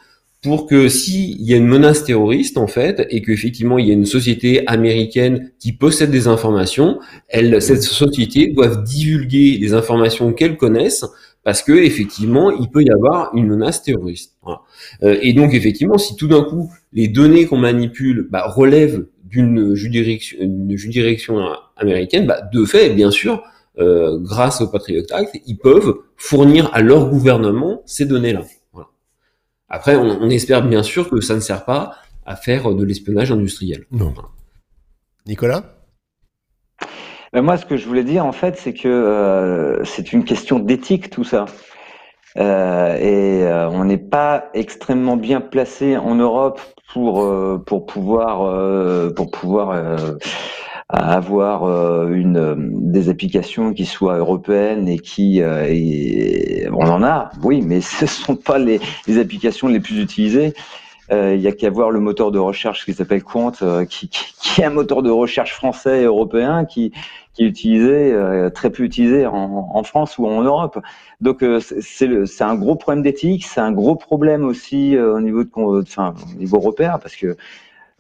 [0.42, 3.94] pour que s'il y a une menace terroriste en fait et qu'effectivement il y a
[3.94, 10.58] une société américaine qui possède des informations, elle, cette société doit divulguer des informations qu'elle
[10.58, 11.06] connaissent
[11.46, 14.34] parce que effectivement il peut y avoir une menace terroriste.
[14.42, 14.62] Voilà.
[15.04, 19.76] Euh, et donc effectivement, si tout d'un coup les données qu'on manipule bah, relèvent d'une
[19.76, 20.38] juridiction,
[20.70, 21.40] juridiction,
[21.78, 23.44] américaine, bah, de fait, bien sûr,
[23.78, 28.44] euh, grâce au Patriot Act, ils peuvent fournir à leur gouvernement ces données-là.
[28.74, 28.88] Voilà.
[29.70, 33.32] Après, on, on, espère bien sûr que ça ne sert pas à faire de l'espionnage
[33.32, 33.86] industriel.
[33.92, 34.14] Non.
[35.28, 35.75] Nicolas?
[37.42, 41.10] Moi, ce que je voulais dire, en fait, c'est que euh, c'est une question d'éthique,
[41.10, 41.46] tout ça.
[42.38, 46.60] Euh, et euh, on n'est pas extrêmement bien placé en Europe
[46.92, 47.26] pour
[47.66, 49.98] pour pouvoir pour pouvoir
[50.90, 58.06] avoir une des applications qui soient européennes et qui on en a, oui, mais ce
[58.06, 58.80] sont pas les,
[59.18, 60.54] applications les plus utilisées.
[61.12, 63.52] Il euh, y a qu'à voir le moteur de recherche qui s'appelle Quant,
[63.88, 66.94] qui, qui, est un moteur de recherche français et européen qui,
[67.36, 70.80] qui est utilisé, euh, très peu utilisé en, en, France ou en Europe.
[71.22, 75.50] Donc c'est un gros problème d'éthique, c'est un gros problème aussi au niveau de,
[75.82, 77.36] enfin, au niveau européen, parce que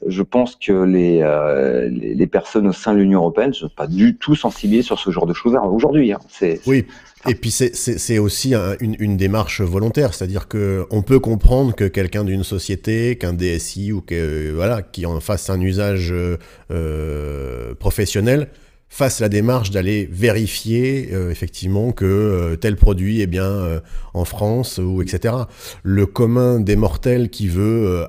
[0.06, 3.70] je pense que les, euh, les, les, personnes au sein de l'Union européenne ne sont
[3.70, 6.12] pas du tout sensibilisées sur ce genre de choses aujourd'hui.
[6.12, 6.20] Hein.
[6.68, 6.86] Oui,
[7.28, 11.86] et puis c'est aussi un, une, une, démarche volontaire, c'est-à-dire que on peut comprendre que
[11.86, 18.50] quelqu'un d'une société, qu'un DSI ou que voilà, qui en fasse un usage euh, professionnel,
[18.90, 23.80] fasse la démarche d'aller vérifier euh, effectivement que euh, tel produit est bien euh,
[24.14, 25.36] en France ou etc.
[25.84, 28.06] Le commun des mortels qui veut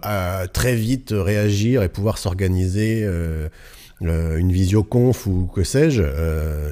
[0.52, 3.06] très vite réagir et pouvoir s'organiser
[4.00, 6.02] une visioconf ou que sais-je,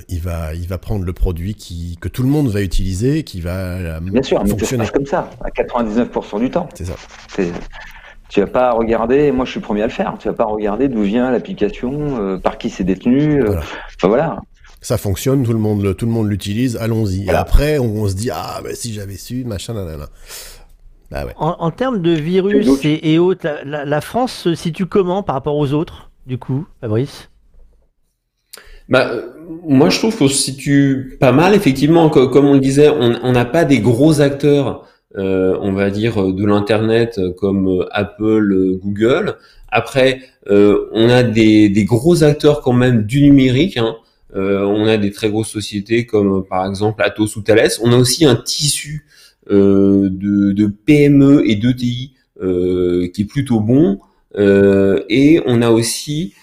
[0.09, 3.41] il va il va prendre le produit qui que tout le monde va utiliser, qui
[3.41, 6.69] va bien sûr, fonctionner comme ça à 99% du temps.
[6.75, 6.95] C'est ça.
[8.29, 10.45] Tu vas pas regarder, moi je suis le premier à le faire, tu vas pas
[10.45, 13.43] regarder d'où vient l'application, euh, par qui c'est détenu.
[13.43, 13.59] Euh,
[13.97, 14.41] enfin voilà.
[14.81, 17.27] Ça fonctionne, tout le monde, tout le monde l'utilise, allons-y.
[17.27, 20.07] Et après, on, se dit ah bah, si j'avais su, machin, nanana.
[21.11, 21.33] Bah, ouais.
[21.37, 25.73] en, en, termes de virus et, autres, la, France se situe comment par rapport aux
[25.73, 27.31] autres, du coup, Fabrice?
[28.89, 29.11] Bah,
[29.67, 32.09] moi, je trouve qu'on se situe pas mal, effectivement.
[32.11, 36.45] Comme on le disait, on n'a pas des gros acteurs euh, on va dire, de
[36.45, 39.37] l'Internet comme Apple, Google.
[39.75, 43.77] Après, euh, on a des, gros acteurs quand même du numérique.
[43.77, 43.97] Hein.
[44.37, 47.71] Euh, on a des très grosses sociétés comme par exemple Atos ou Thales.
[47.83, 49.05] On a aussi un tissu
[49.51, 53.99] de, de, PME et d'ETI qui est plutôt bon.
[54.39, 56.35] et on a aussi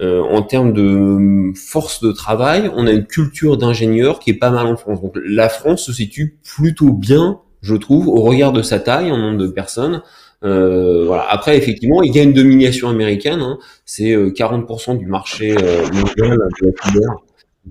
[0.00, 4.66] en termes de force de travail, on a une culture d'ingénieurs qui est pas mal
[4.66, 5.00] en France.
[5.00, 9.16] Donc la France se situe plutôt bien je trouve, au regard de sa taille en
[9.16, 10.02] nombre de personnes.
[10.44, 11.26] Euh, voilà.
[11.30, 13.40] Après, effectivement, il y a une domination américaine.
[13.40, 13.58] Hein.
[13.84, 16.38] C'est 40% euh, du marché euh, mondial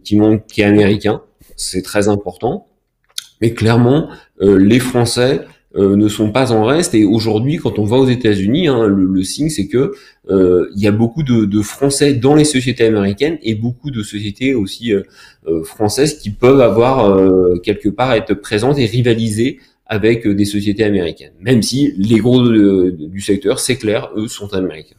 [0.03, 1.21] qui, qui est américain.
[1.57, 2.67] C'est très important.
[3.41, 4.09] Mais clairement,
[4.41, 5.41] euh, les Français
[5.75, 6.93] euh, ne sont pas en reste.
[6.95, 9.93] Et aujourd'hui, quand on va aux États-Unis, hein, le, signe, c'est que
[10.29, 14.53] il y a beaucoup de, de, Français dans les sociétés américaines et beaucoup de sociétés
[14.53, 14.93] aussi
[15.65, 17.19] françaises qui peuvent avoir
[17.63, 19.59] quelque part être présentes et rivaliser
[19.91, 21.33] avec euh, des sociétés américaines.
[21.41, 24.95] Même si les gros du secteur, c'est clair, eux sont américains.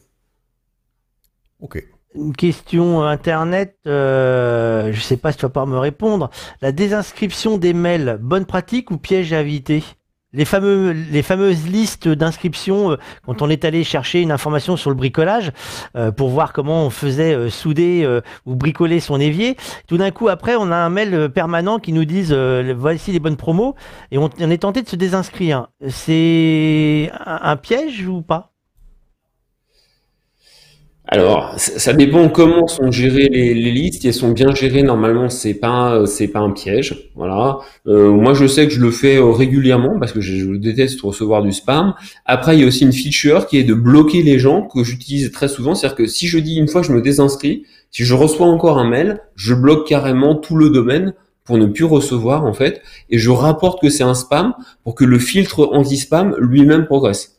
[1.59, 1.83] Ok.
[2.13, 6.29] Une question internet, euh, je ne sais pas si tu vas pouvoir me répondre.
[6.61, 9.83] La désinscription des mails, bonne pratique ou piège à éviter?
[10.33, 15.51] Les, fameuses listes d'inscriptions, euh, quand on est allé chercher une information sur le bricolage,
[15.95, 17.83] euh, pour voir comment on faisait euh, souder
[18.45, 19.55] ou bricoler son évier,
[19.87, 22.33] tout d'un coup, après, on a un mail permanent qui nous dit
[22.75, 23.75] voici les bonnes promos,
[24.11, 25.67] et on, est tenté de se désinscrire.
[25.87, 28.52] C'est un piège ou pas?
[31.05, 34.05] Alors, ça dépend comment sont gérées les, listes.
[34.05, 37.09] Elles sont bien gérées, normalement, c'est pas c'est pas un piège.
[37.15, 37.59] Voilà.
[37.87, 41.43] Euh, moi, je sais que je le fais euh, régulièrement parce que je, déteste recevoir
[41.43, 41.93] du spam.
[42.25, 45.29] Après, il y a aussi une feature qui est de bloquer les gens que j'utilise
[45.31, 45.75] très souvent.
[45.75, 48.89] C'est-à-dire que si je dis une fois je me désinscris, si je reçois encore un
[48.89, 53.29] mail, je bloque carrément tout le domaine pour ne plus recevoir en fait, et je
[53.29, 54.53] rapporte que c'est un spam
[54.85, 57.35] pour que le filtre anti-spam lui-même progresse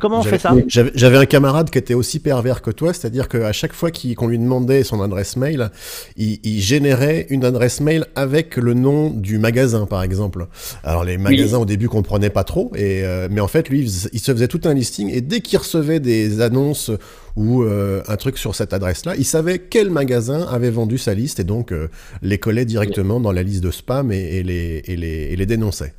[0.00, 3.52] comment on fait ça J'avais un camarade qui était aussi pervers que toi, c'est-à-dire qu'à
[3.52, 5.70] chaque fois qu'on lui demandait son adresse mail,
[6.16, 10.46] il, il, générait une adresse mail avec le nom du magasin, par exemple.
[10.82, 13.80] Alors les magasins au début comprenaient pas trop, et euh, mais en fait lui,
[14.12, 16.90] il, se faisait tout un listing, et dès qu'il recevait des annonces
[17.36, 21.40] ou euh, un truc sur cette adresse-là, il savait quel magasin avait vendu sa liste,
[21.40, 21.88] et donc euh,
[22.22, 25.46] les collait directement dans la liste de spam et, et les, et, les, et les
[25.46, 25.94] dénonçait.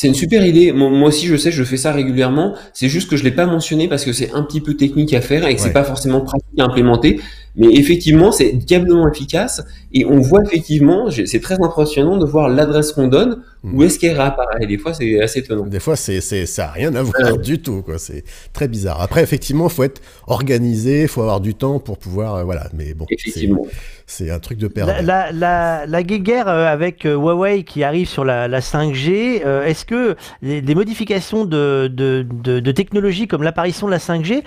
[0.00, 0.70] C'est une super idée.
[0.70, 2.54] Moi aussi, je sais, je fais ça régulièrement.
[2.72, 5.20] C'est juste que je l'ai pas mentionné parce que c'est un petit peu technique à
[5.20, 7.20] faire et que c'est pas forcément pratique à implémenter.
[7.58, 12.92] Mais effectivement, c'est diablement efficace et on voit effectivement, c'est très impressionnant de voir l'adresse
[12.92, 13.74] qu'on donne, hmm.
[13.74, 14.66] où est-ce qu'elle réapparaît.
[14.66, 15.66] Des fois, c'est assez étonnant.
[15.66, 17.98] Des fois, c'est, ça n'a rien à voir du tout, quoi.
[17.98, 19.00] C'est très bizarre.
[19.00, 22.68] Après, effectivement, il faut être organisé, il faut avoir du temps pour pouvoir, euh, voilà.
[22.74, 23.06] Mais bon.
[23.10, 23.66] Effectivement.
[24.10, 24.94] C'est un truc de perdre.
[25.02, 29.84] La, la, la, guéguerre euh, avec euh, Huawei qui arrive sur la, 5G, euh, est-ce
[29.84, 34.42] que les, modifications de, de, de, technologie comme l'apparition de la 5G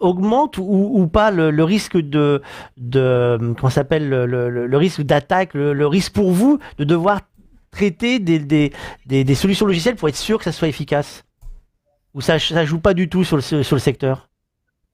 [0.00, 2.00] augmentent ou, ou, pas le, risque de,
[2.76, 7.20] de comment s'appelle le, le, risque d'attaque, le, risque pour vous de devoir
[7.70, 8.38] traiter des,
[9.06, 11.24] des, solutions logicielles pour être sûr que ça soit efficace?
[12.14, 14.28] Ou ça ne joue pas du tout sur le, sur le secteur?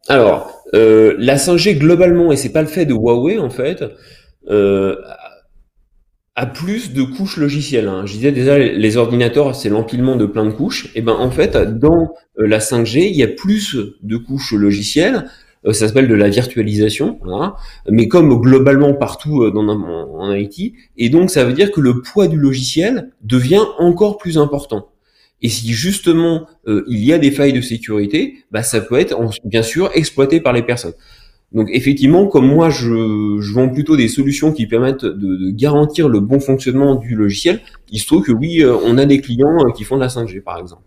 [0.07, 3.85] Alors, euh, la 5G globalement, et c'est pas le fait de Huawei en fait,
[4.49, 4.97] euh,
[6.37, 7.89] a plus de couches logicielles.
[7.89, 8.07] Hein.
[8.07, 10.89] Je disais déjà, les ordinateurs, c'est l'empilement de plein de couches.
[10.95, 15.25] Et ben en fait, dans euh, la 5G, il y a plus de couches logicielles.
[15.65, 17.19] Ça s'appelle de la virtualisation,
[17.91, 20.73] mais comme globalement partout dans, en IT.
[20.97, 24.89] Et donc, ça veut dire que le poids du logiciel devient encore plus important.
[25.41, 29.17] Et si justement euh, il y a des failles de sécurité, bah, ça peut être
[29.45, 30.95] bien sûr exploité par les personnes.
[31.53, 36.21] Donc effectivement, comme moi je, je vends plutôt des solutions qui permettent de, garantir le
[36.21, 39.71] bon fonctionnement du logiciel, il se trouve que oui, euh, on a des clients euh,
[39.71, 40.83] qui font de la 5G par exemple.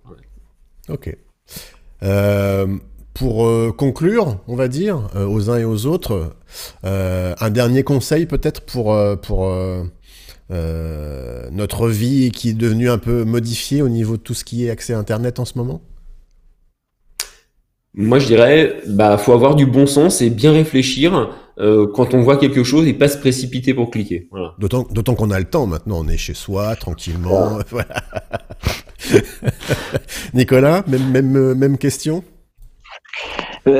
[0.89, 1.15] Ok.
[2.03, 2.67] Euh,
[3.13, 6.33] pour euh, conclure, on va dire, euh, aux uns et aux autres,
[6.85, 9.53] euh, un dernier conseil peut-être pour, pour
[11.51, 14.69] notre vie qui est devenue un peu modifiée au niveau de tout ce qui est
[14.69, 15.81] accès à Internet en ce moment?
[17.93, 22.37] Moi, je dirais, bah, faut avoir du bon sens et bien réfléchir quand on voit
[22.37, 24.27] quelque chose et pas se précipiter pour cliquer.
[24.31, 24.55] Voilà.
[24.59, 27.59] D'autant d'autant qu'on a le temps maintenant, on est chez soi, tranquillement.
[27.69, 27.95] voilà.
[30.33, 32.23] Nicolas, même, même, même question?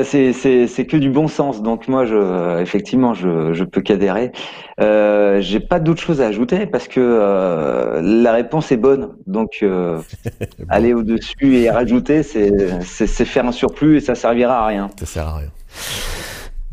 [0.04, 1.62] C'est c'est- que du bon sens.
[1.64, 4.32] Donc moi, je, effectivement, je, je peux qu'adhérer.
[4.80, 9.10] Euh, J'ai pas d'autre chose à ajouter parce que euh, la réponse est bonne.
[9.28, 10.00] Donc euh,
[10.70, 14.90] aller au-dessus et rajouter, c'est faire un surplus et ça servira à rien.
[15.00, 15.50] Ça sert à rien.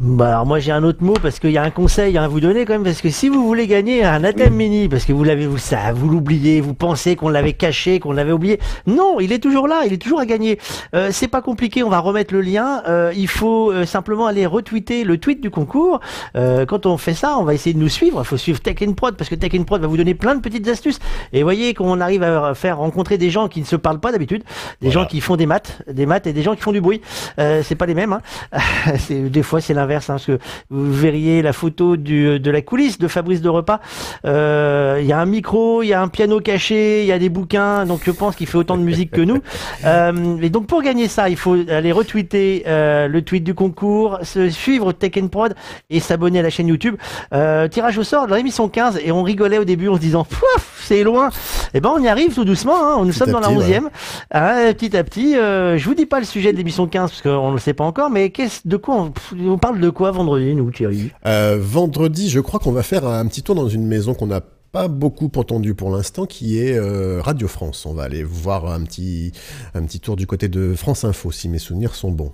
[0.00, 2.38] Bah alors moi j'ai un autre mot parce qu'il y a un conseil à vous
[2.38, 5.24] donner quand même parce que si vous voulez gagner un Athème Mini parce que vous
[5.24, 9.32] l'avez vous ça vous l'oubliez vous pensez qu'on l'avait caché qu'on l'avait oublié non il
[9.32, 10.60] est toujours là il est toujours à gagner.
[10.94, 12.80] Euh, c'est pas compliqué on va remettre le lien.
[12.86, 15.98] Euh, il faut euh, simplement aller retweeter le tweet du concours.
[16.36, 18.20] Euh, quand on fait ça on va essayer de nous suivre.
[18.22, 20.36] Il faut suivre Tech in Prod parce que Tech in Prod va vous donner plein
[20.36, 21.00] de petites astuces.
[21.32, 24.44] Et voyez qu'on arrive à faire rencontrer des gens qui ne se parlent pas d'habitude
[24.80, 25.00] des Voilà.
[25.00, 27.00] gens qui font des maths des maths et des gens qui font du bruit.
[27.40, 28.12] Euh, c'est pas les mêmes
[28.52, 28.60] hein.
[29.10, 30.38] des fois c'est l'inverse hein, parce que
[30.70, 33.80] vous verriez la photo du, de la coulisse de Fabrice de Repas.
[34.24, 37.18] Euh, Il y a un micro, il y a un piano caché, il y a
[37.18, 39.40] des bouquins, donc je pense qu'il fait autant de musique que nous.
[39.84, 44.18] Euh, et donc pour gagner ça, il faut aller retweeter euh, le tweet du concours,
[44.22, 45.54] se suivre Tech Prod
[45.90, 46.96] et s'abonner à la chaîne YouTube.
[47.32, 50.24] Euh, tirage au sort de l'émission 15 et on rigolait au début en se disant
[50.24, 51.30] Pouf, c'est loin.
[51.74, 52.76] Et ben on y arrive tout doucement.
[52.76, 53.04] Hein.
[53.04, 53.88] Nous sommes dans la petit, 11e.
[54.30, 57.22] Ah, petit à petit, euh, je vous dis pas le sujet de l'émission 15 parce
[57.22, 60.54] qu'on ne le sait pas encore, mais qu'est-ce de quoi on parle de quoi vendredi,
[60.54, 61.10] nous, Thierry?
[61.26, 64.40] Euh, vendredi, je crois qu'on va faire un petit tour dans une maison qu'on n'a
[64.72, 67.86] pas beaucoup entendu pour l'instant, qui est euh, Radio France.
[67.86, 69.32] On va aller voir un petit,
[69.74, 72.32] un petit tour du côté de France Info, si mes souvenirs sont bons.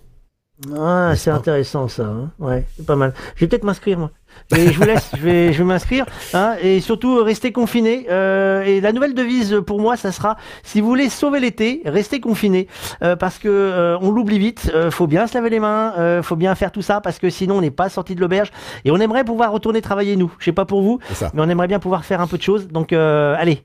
[0.76, 2.06] Ah, c'est intéressant ça.
[2.06, 2.30] hein.
[2.38, 3.12] ouais, c'est pas mal.
[3.34, 4.10] Je vais peut-être m'inscrire moi.
[4.56, 6.04] Et je vous laisse, je vais, je vais m'inscrire.
[6.34, 8.06] Hein, et surtout, restez confinés.
[8.10, 12.20] Euh, et la nouvelle devise pour moi, ça sera si vous voulez sauver l'été, restez
[12.20, 12.68] confinés.
[13.02, 14.70] Euh, parce que euh, on l'oublie vite.
[14.74, 15.94] Euh, faut bien se laver les mains.
[15.98, 18.50] Euh, faut bien faire tout ça parce que sinon on n'est pas sorti de l'auberge.
[18.84, 20.32] Et on aimerait pouvoir retourner travailler nous.
[20.38, 20.98] Je sais pas pour vous,
[21.32, 22.68] mais on aimerait bien pouvoir faire un peu de choses.
[22.68, 23.62] Donc allez.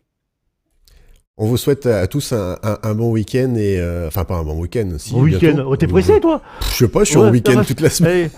[1.41, 4.43] On vous souhaite à tous un, un- un bon week-end et euh, enfin pas un
[4.43, 4.89] bon week-end.
[4.97, 5.63] Si, Bon week-end.
[5.65, 6.41] Oh, t'es pressé toi?
[6.69, 8.11] Je sais pas, je suis Ouais, en week-end toute la semaine.
[8.25, 8.29] Hey.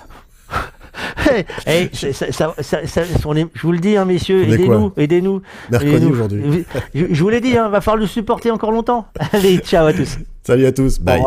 [1.66, 4.92] Hey, c'est- ça- ça- ça- ça- on est- je vous le dis, hein, messieurs, aidez-nous,
[4.98, 5.42] aidez-nous.
[5.70, 6.12] Mercredi aidez-nous.
[6.12, 6.66] aujourd'hui.
[6.94, 9.06] Je, je vous l'ai dit, hein, va falloir le supporter encore longtemps.
[9.34, 10.18] Allez, ciao à tous.
[10.44, 11.22] Salut à tous, bye.